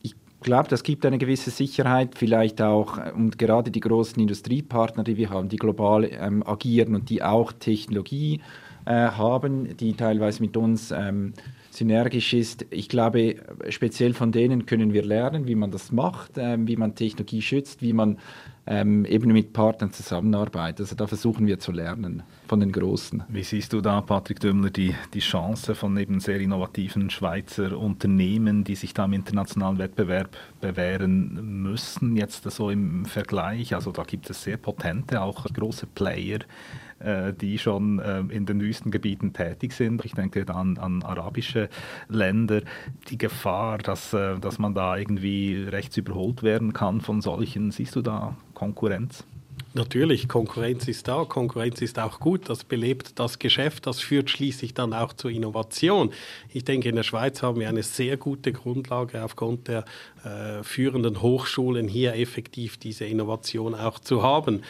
Ich 0.01 0.13
glaube, 0.41 0.67
das 0.67 0.83
gibt 0.83 1.05
eine 1.05 1.17
gewisse 1.17 1.49
Sicherheit, 1.49 2.17
vielleicht 2.17 2.61
auch, 2.61 2.97
äh, 2.97 3.11
und 3.15 3.37
gerade 3.37 3.71
die 3.71 3.79
großen 3.79 4.21
Industriepartner, 4.21 5.05
die 5.05 5.15
wir 5.15 5.29
haben, 5.29 5.47
die 5.47 5.57
global 5.57 6.03
ähm, 6.03 6.43
agieren 6.45 6.93
und 6.93 7.09
die 7.09 7.23
auch 7.23 7.53
Technologie 7.53 8.41
äh, 8.83 8.91
haben, 8.91 9.77
die 9.77 9.93
teilweise 9.93 10.41
mit 10.41 10.57
uns 10.57 10.91
ähm, 10.91 11.33
synergisch 11.81 12.33
ist. 12.33 12.65
Ich 12.69 12.89
glaube, 12.89 13.37
speziell 13.69 14.13
von 14.13 14.31
denen 14.31 14.67
können 14.67 14.93
wir 14.93 15.03
lernen, 15.03 15.47
wie 15.47 15.55
man 15.55 15.71
das 15.71 15.91
macht, 15.91 16.37
äh, 16.37 16.57
wie 16.59 16.77
man 16.77 16.93
Technologie 16.93 17.41
schützt, 17.41 17.81
wie 17.81 17.93
man 17.93 18.19
ähm, 18.67 19.03
eben 19.05 19.31
mit 19.33 19.51
Partnern 19.51 19.91
zusammenarbeitet. 19.91 20.81
Also 20.81 20.95
da 20.95 21.07
versuchen 21.07 21.47
wir 21.47 21.57
zu 21.57 21.71
lernen 21.71 22.21
von 22.47 22.59
den 22.59 22.71
Großen. 22.71 23.23
Wie 23.29 23.43
siehst 23.43 23.73
du 23.73 23.81
da, 23.81 24.01
Patrick 24.01 24.39
Dömmler, 24.39 24.69
die, 24.69 24.93
die 25.15 25.19
Chance 25.19 25.73
von 25.73 25.97
eben 25.97 26.19
sehr 26.19 26.39
innovativen 26.39 27.09
Schweizer 27.09 27.75
Unternehmen, 27.77 28.63
die 28.63 28.75
sich 28.75 28.93
da 28.93 29.05
im 29.05 29.13
internationalen 29.13 29.79
Wettbewerb 29.79 30.37
bewähren 30.61 31.63
müssen, 31.63 32.15
jetzt 32.15 32.49
so 32.51 32.69
im 32.69 33.05
Vergleich? 33.05 33.73
Also 33.73 33.91
da 33.91 34.03
gibt 34.03 34.29
es 34.29 34.43
sehr 34.43 34.57
potente, 34.57 35.21
auch 35.21 35.45
große 35.51 35.87
Player, 35.87 36.39
die 37.33 37.57
schon 37.57 37.99
äh, 37.99 38.19
in 38.29 38.45
den 38.45 38.61
Wüstengebieten 38.61 39.33
tätig 39.33 39.73
sind. 39.73 40.05
Ich 40.05 40.13
denke 40.13 40.45
dann 40.45 40.77
an 40.77 41.03
arabische 41.03 41.69
Länder. 42.07 42.61
Die 43.09 43.17
Gefahr, 43.17 43.77
dass, 43.77 44.13
äh, 44.13 44.39
dass 44.39 44.59
man 44.59 44.73
da 44.73 44.97
irgendwie 44.97 45.63
rechts 45.63 45.97
überholt 45.97 46.43
werden 46.43 46.73
kann 46.73 47.01
von 47.01 47.21
solchen, 47.21 47.71
siehst 47.71 47.95
du 47.95 48.01
da 48.01 48.35
Konkurrenz? 48.53 49.25
Natürlich, 49.73 50.27
Konkurrenz 50.27 50.89
ist 50.89 51.07
da, 51.07 51.23
Konkurrenz 51.23 51.81
ist 51.81 51.97
auch 51.97 52.19
gut, 52.19 52.49
das 52.49 52.65
belebt 52.65 53.17
das 53.19 53.39
Geschäft, 53.39 53.87
das 53.87 54.01
führt 54.01 54.29
schließlich 54.29 54.73
dann 54.73 54.93
auch 54.93 55.13
zur 55.13 55.31
Innovation. 55.31 56.11
Ich 56.49 56.65
denke, 56.65 56.89
in 56.89 56.97
der 56.97 57.03
Schweiz 57.03 57.41
haben 57.41 57.57
wir 57.61 57.69
eine 57.69 57.83
sehr 57.83 58.17
gute 58.17 58.51
Grundlage 58.51 59.23
aufgrund 59.23 59.69
der 59.69 59.85
äh, 60.25 60.61
führenden 60.63 61.21
Hochschulen 61.21 61.87
hier 61.87 62.15
effektiv 62.15 62.77
diese 62.77 63.05
Innovation 63.05 63.73
auch 63.73 63.99
zu 63.99 64.21
haben 64.23 64.61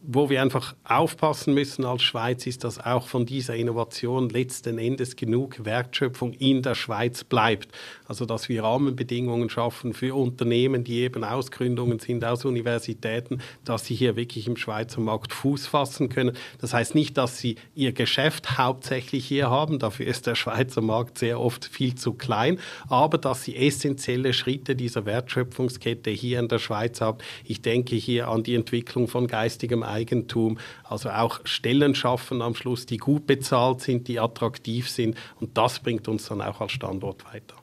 wo 0.00 0.30
wir 0.30 0.40
einfach 0.42 0.76
aufpassen 0.84 1.54
müssen 1.54 1.84
als 1.84 2.02
Schweiz, 2.02 2.46
ist, 2.46 2.62
dass 2.64 2.78
auch 2.78 3.08
von 3.08 3.26
dieser 3.26 3.56
Innovation 3.56 4.28
letzten 4.28 4.78
Endes 4.78 5.16
genug 5.16 5.64
Wertschöpfung 5.64 6.32
in 6.34 6.62
der 6.62 6.74
Schweiz 6.76 7.24
bleibt. 7.24 7.68
Also 8.06 8.24
dass 8.24 8.48
wir 8.48 8.62
Rahmenbedingungen 8.62 9.50
schaffen 9.50 9.92
für 9.94 10.14
Unternehmen, 10.14 10.84
die 10.84 11.00
eben 11.00 11.24
Ausgründungen 11.24 11.98
sind 11.98 12.24
aus 12.24 12.44
Universitäten, 12.44 13.40
dass 13.64 13.86
sie 13.86 13.94
hier 13.94 14.14
wirklich 14.14 14.46
im 14.46 14.56
Schweizer 14.56 15.00
Markt 15.00 15.32
Fuß 15.32 15.66
fassen 15.66 16.08
können. 16.08 16.36
Das 16.60 16.72
heißt 16.72 16.94
nicht, 16.94 17.16
dass 17.18 17.38
sie 17.38 17.56
ihr 17.74 17.92
Geschäft 17.92 18.56
hauptsächlich 18.56 19.26
hier 19.26 19.50
haben, 19.50 19.78
dafür 19.78 20.06
ist 20.06 20.26
der 20.26 20.36
Schweizer 20.36 20.80
Markt 20.80 21.18
sehr 21.18 21.40
oft 21.40 21.64
viel 21.64 21.96
zu 21.96 22.14
klein, 22.14 22.60
aber 22.88 23.18
dass 23.18 23.42
sie 23.42 23.56
essentielle 23.56 24.32
Schritte 24.32 24.76
dieser 24.76 25.06
Wertschöpfungskette 25.06 26.10
hier 26.10 26.38
in 26.38 26.48
der 26.48 26.60
Schweiz 26.60 27.00
haben. 27.00 27.18
Ich 27.44 27.62
denke 27.62 27.96
hier 27.96 28.28
an 28.28 28.44
die 28.44 28.54
Entwicklung 28.54 29.08
von 29.08 29.26
geistigem 29.26 29.82
Eigentum, 29.88 30.58
also 30.84 31.10
auch 31.10 31.40
Stellen 31.44 31.94
schaffen 31.94 32.42
am 32.42 32.54
Schluss, 32.54 32.86
die 32.86 32.98
gut 32.98 33.26
bezahlt 33.26 33.80
sind, 33.80 34.08
die 34.08 34.20
attraktiv 34.20 34.88
sind 34.88 35.16
und 35.40 35.56
das 35.56 35.80
bringt 35.80 36.08
uns 36.08 36.28
dann 36.28 36.40
auch 36.40 36.60
als 36.60 36.72
Standort 36.72 37.24
weiter. 37.32 37.54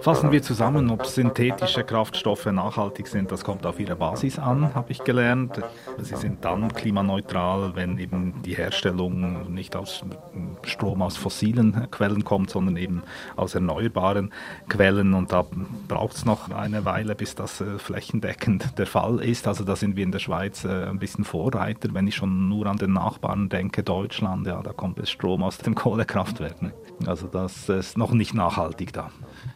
Fassen 0.00 0.30
wir 0.30 0.40
zusammen, 0.40 0.90
ob 0.90 1.04
synthetische 1.04 1.82
Kraftstoffe 1.82 2.46
nachhaltig 2.46 3.08
sind, 3.08 3.32
das 3.32 3.42
kommt 3.42 3.66
auf 3.66 3.80
ihre 3.80 3.96
Basis 3.96 4.38
an, 4.38 4.72
habe 4.72 4.92
ich 4.92 5.02
gelernt. 5.02 5.60
Sie 5.98 6.14
sind 6.14 6.44
dann 6.44 6.72
klimaneutral, 6.72 7.72
wenn 7.74 7.98
eben 7.98 8.34
die 8.44 8.54
Herstellung 8.54 9.52
nicht 9.52 9.74
aus 9.74 10.04
Strom 10.62 11.02
aus 11.02 11.16
fossilen 11.16 11.90
Quellen 11.90 12.22
kommt, 12.24 12.50
sondern 12.50 12.76
eben 12.76 13.02
aus 13.34 13.56
erneuerbaren 13.56 14.32
Quellen. 14.68 15.14
Und 15.14 15.32
da 15.32 15.44
braucht 15.88 16.16
es 16.16 16.24
noch 16.24 16.50
eine 16.50 16.84
Weile, 16.84 17.14
bis 17.14 17.34
das 17.34 17.60
äh, 17.60 17.78
flächendeckend 17.96 18.78
der 18.78 18.86
Fall 18.86 19.20
ist. 19.20 19.48
Also 19.48 19.64
da 19.64 19.74
sind 19.74 19.96
wir 19.96 20.04
in 20.04 20.12
der 20.12 20.18
Schweiz 20.18 20.64
äh, 20.64 20.84
ein 20.84 20.98
bisschen 20.98 21.24
Vorreiter. 21.24 21.88
Wenn 21.94 22.06
ich 22.06 22.14
schon 22.14 22.46
nur 22.48 22.66
an 22.66 22.76
den 22.76 22.92
Nachbarn 22.92 23.48
denke, 23.48 23.82
Deutschland, 23.82 24.46
ja, 24.46 24.62
da 24.62 24.74
kommt 24.74 24.98
es 24.98 25.08
Strom 25.08 25.42
aus 25.42 25.56
dem 25.58 25.74
Kohlekraftwerk. 25.82 26.60
Ne? 26.60 26.74
Also 27.06 27.26
das 27.26 27.70
ist 27.70 27.96
noch 27.96 28.12
nicht 28.12 28.34
nachhaltig 28.34 28.92
da. 28.92 29.10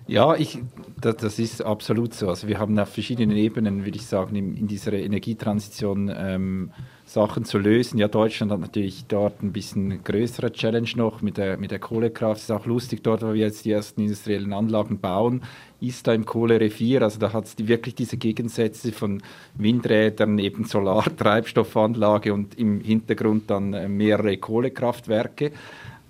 Ja, 0.07 0.35
ich, 0.37 0.59
das, 0.99 1.17
das, 1.17 1.39
ist 1.39 1.63
absolut 1.63 2.15
so. 2.15 2.31
Also 2.31 2.49
wir 2.49 2.59
haben 2.59 2.79
auf 2.79 2.89
verschiedenen 2.89 3.37
Ebenen, 3.37 3.85
würde 3.85 3.97
ich 3.97 4.07
sagen, 4.07 4.35
in, 4.35 4.57
in 4.57 4.67
dieser 4.67 4.95
Energietransition 4.95 6.11
ähm, 6.15 6.71
Sachen 7.11 7.45
zu 7.45 7.59
lösen. 7.59 7.99
Ja, 7.99 8.07
Deutschland 8.07 8.53
hat 8.53 8.61
natürlich 8.61 9.05
dort 9.07 9.43
ein 9.43 9.53
bisschen 9.53 10.05
größere 10.05 10.53
Challenge 10.53 10.91
noch 10.95 11.23
mit 11.23 11.39
der, 11.39 11.57
mit 11.57 11.73
der 11.73 11.81
Kohlekraft. 11.81 12.37
Es 12.37 12.45
ist 12.45 12.51
auch 12.53 12.67
lustig, 12.67 13.03
dort, 13.03 13.23
wo 13.23 13.35
wir 13.35 13.41
jetzt 13.41 13.65
die 13.65 13.73
ersten 13.73 14.03
industriellen 14.03 14.53
Anlagen 14.53 15.01
bauen, 15.01 15.43
ist 15.81 16.07
da 16.07 16.15
im 16.15 16.25
Kohlerevier. 16.25 17.03
Also 17.03 17.19
da 17.19 17.33
hat 17.33 17.47
es 17.47 17.57
die, 17.57 17.67
wirklich 17.67 17.97
diese 17.97 18.17
Gegensätze 18.17 18.93
von 18.93 19.23
Windrädern, 19.55 20.39
eben 20.39 20.65
Solartreibstoffanlage 20.65 22.33
und 22.33 22.57
im 22.57 22.81
Hintergrund 22.81 23.51
dann 23.51 23.75
äh, 23.75 23.89
mehrere 23.89 24.37
Kohlekraftwerke. 24.37 25.51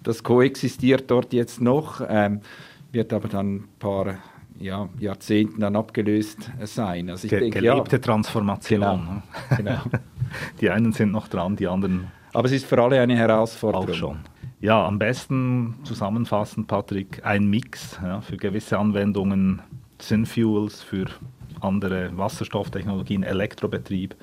Das 0.02 0.22
koexistiert 0.22 1.10
dort 1.10 1.32
jetzt 1.32 1.62
noch. 1.62 2.02
Ähm, 2.06 2.42
wird 2.92 3.14
aber 3.14 3.28
dann 3.28 3.54
ein 3.54 3.68
paar 3.78 4.18
ja, 4.60 4.88
Jahrzehnten 4.98 5.60
dann 5.60 5.74
abgelöst 5.74 6.50
sein. 6.64 7.10
Also 7.10 7.24
ich 7.24 7.30
Ge 7.30 7.40
denke, 7.40 7.60
gelebte 7.60 7.96
ja, 7.96 8.02
Transformation. 8.02 9.22
Genau, 9.56 9.56
genau. 9.56 9.98
die 10.60 10.70
einen 10.70 10.92
sind 10.92 11.12
noch 11.12 11.28
dran, 11.28 11.56
die 11.56 11.66
anderen. 11.66 12.08
Aber 12.32 12.46
es 12.46 12.52
ist 12.52 12.66
für 12.66 12.80
alle 12.80 13.00
eine 13.00 13.16
Herausforderung. 13.16 13.88
Auch 13.88 13.94
schon. 13.94 14.18
Ja, 14.60 14.86
am 14.86 14.98
besten 14.98 15.76
zusammenfassend, 15.84 16.68
Patrick, 16.68 17.24
ein 17.24 17.46
Mix 17.46 17.98
ja, 18.02 18.20
für 18.20 18.36
gewisse 18.36 18.78
Anwendungen, 18.78 19.62
Synfuels, 19.98 20.82
für 20.82 21.06
andere 21.60 22.16
Wasserstofftechnologien, 22.16 23.22
Elektrobetrieb. 23.22 24.14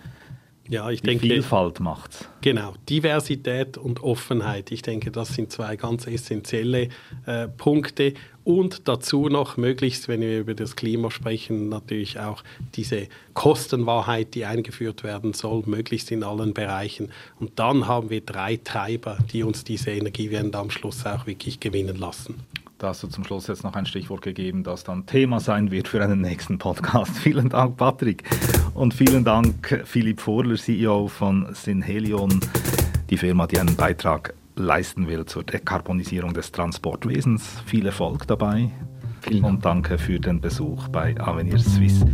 Ja, 0.69 0.89
ich 0.89 1.02
Die 1.02 1.08
denke. 1.08 1.28
Vielfalt 1.28 1.80
macht's. 1.80 2.30
Genau, 2.41 2.73
Diversität 2.89 3.78
und 3.78 4.04
Offenheit. 4.04 4.71
Ich 4.71 4.82
denke, 4.82 5.12
das 5.12 5.34
sind 5.34 5.52
zwei 5.52 5.76
ganz 5.76 6.08
essentielle 6.08 6.89
äh, 7.26 7.47
Punkte. 7.47 8.13
Und 8.47 8.88
dazu 8.88 9.27
noch 9.27 9.57
möglichst, 9.57 10.07
wenn 10.07 10.21
wir 10.21 10.39
über 10.39 10.53
das 10.53 10.77
Klima 10.77 11.12
sprechen, 11.12 11.67
natürlich 11.67 12.17
auch 12.17 12.45
diese 12.75 13.10
Kostenwahrheit, 13.33 14.36
die 14.36 14.45
eingeführt 14.45 15.03
werden 15.03 15.33
soll, 15.33 15.63
möglichst 15.65 16.12
in 16.12 16.23
allen 16.23 16.53
Bereichen. 16.53 17.12
Und 17.41 17.60
dann 17.60 17.88
haben 17.88 18.10
wir 18.10 18.21
drei 18.21 18.55
Treiber, 18.55 19.17
die 19.33 19.43
uns 19.43 19.65
diese 19.65 19.91
Energiewende 19.91 20.57
am 20.57 20.69
Schluss 20.69 21.05
auch 21.05 21.27
wirklich 21.27 21.60
gewinnen 21.60 21.97
lassen. 21.97 22.36
Da 22.77 22.88
hast 22.88 23.03
du 23.03 23.07
zum 23.07 23.25
Schluss 23.25 23.47
jetzt 23.47 23.65
noch 23.65 23.75
ein 23.75 23.86
Stichwort 23.86 24.21
gegeben, 24.21 24.63
das 24.63 24.86
dann 24.86 25.05
Thema 25.05 25.41
sein 25.41 25.69
wird 25.69 25.89
für 25.89 26.01
einen 26.01 26.21
nächsten 26.21 26.57
Podcast. 26.57 27.17
Vielen 27.17 27.49
Dank, 27.49 27.75
Patrick. 27.75 28.23
Und 28.73 28.93
vielen 28.93 29.25
Dank, 29.25 29.83
Philipp 29.83 30.21
Vorler, 30.21 30.55
CEO 30.55 31.10
von 31.10 31.53
Synhelion, 31.53 32.39
die 33.10 33.17
Firma, 33.17 33.45
die 33.45 33.60
einen 33.60 33.75
Beitrag 33.75 34.33
leisten 34.60 35.08
will 35.08 35.26
zur 35.26 35.43
Dekarbonisierung 35.43 36.34
des 36.34 36.52
Transportwesens. 36.52 37.62
Viel 37.65 37.86
Erfolg 37.86 38.28
dabei. 38.28 38.72
Vielen 39.22 39.43
Dank. 39.43 39.54
Und 39.54 39.63
danke 39.65 39.98
für 39.98 40.20
den 40.20 40.41
Besuch 40.41 40.89
bei 40.89 41.17
Avenir 41.20 41.60
Suisse. 41.60 42.06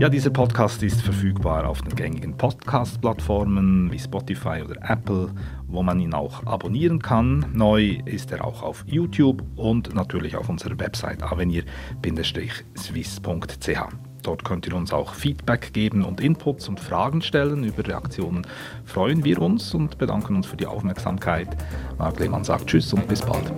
Ja, 0.00 0.08
dieser 0.08 0.30
Podcast 0.30 0.82
ist 0.82 1.02
verfügbar 1.02 1.68
auf 1.68 1.80
den 1.80 1.94
gängigen 1.94 2.36
Podcast-Plattformen 2.36 3.92
wie 3.92 3.98
Spotify 3.98 4.60
oder 4.64 4.74
Apple, 4.90 5.30
wo 5.68 5.84
man 5.84 6.00
ihn 6.00 6.14
auch 6.14 6.44
abonnieren 6.46 7.00
kann. 7.00 7.46
Neu 7.52 8.00
ist 8.04 8.32
er 8.32 8.44
auch 8.44 8.64
auf 8.64 8.82
YouTube 8.86 9.44
und 9.54 9.94
natürlich 9.94 10.36
auf 10.36 10.48
unserer 10.48 10.80
Website 10.80 11.22
avenir-swiss.ch. 11.22 14.13
Dort 14.24 14.42
könnt 14.42 14.66
ihr 14.66 14.74
uns 14.74 14.92
auch 14.92 15.14
Feedback 15.14 15.72
geben 15.72 16.04
und 16.04 16.20
Inputs 16.20 16.68
und 16.68 16.80
Fragen 16.80 17.22
stellen. 17.22 17.62
Über 17.62 17.86
Reaktionen 17.86 18.46
freuen 18.84 19.22
wir 19.22 19.40
uns 19.40 19.74
und 19.74 19.98
bedanken 19.98 20.36
uns 20.36 20.46
für 20.46 20.56
die 20.56 20.66
Aufmerksamkeit. 20.66 21.48
Marc 21.98 22.18
Lehmann 22.18 22.42
sagt 22.42 22.66
Tschüss 22.66 22.92
und 22.92 23.06
bis 23.06 23.20
bald. 23.22 23.52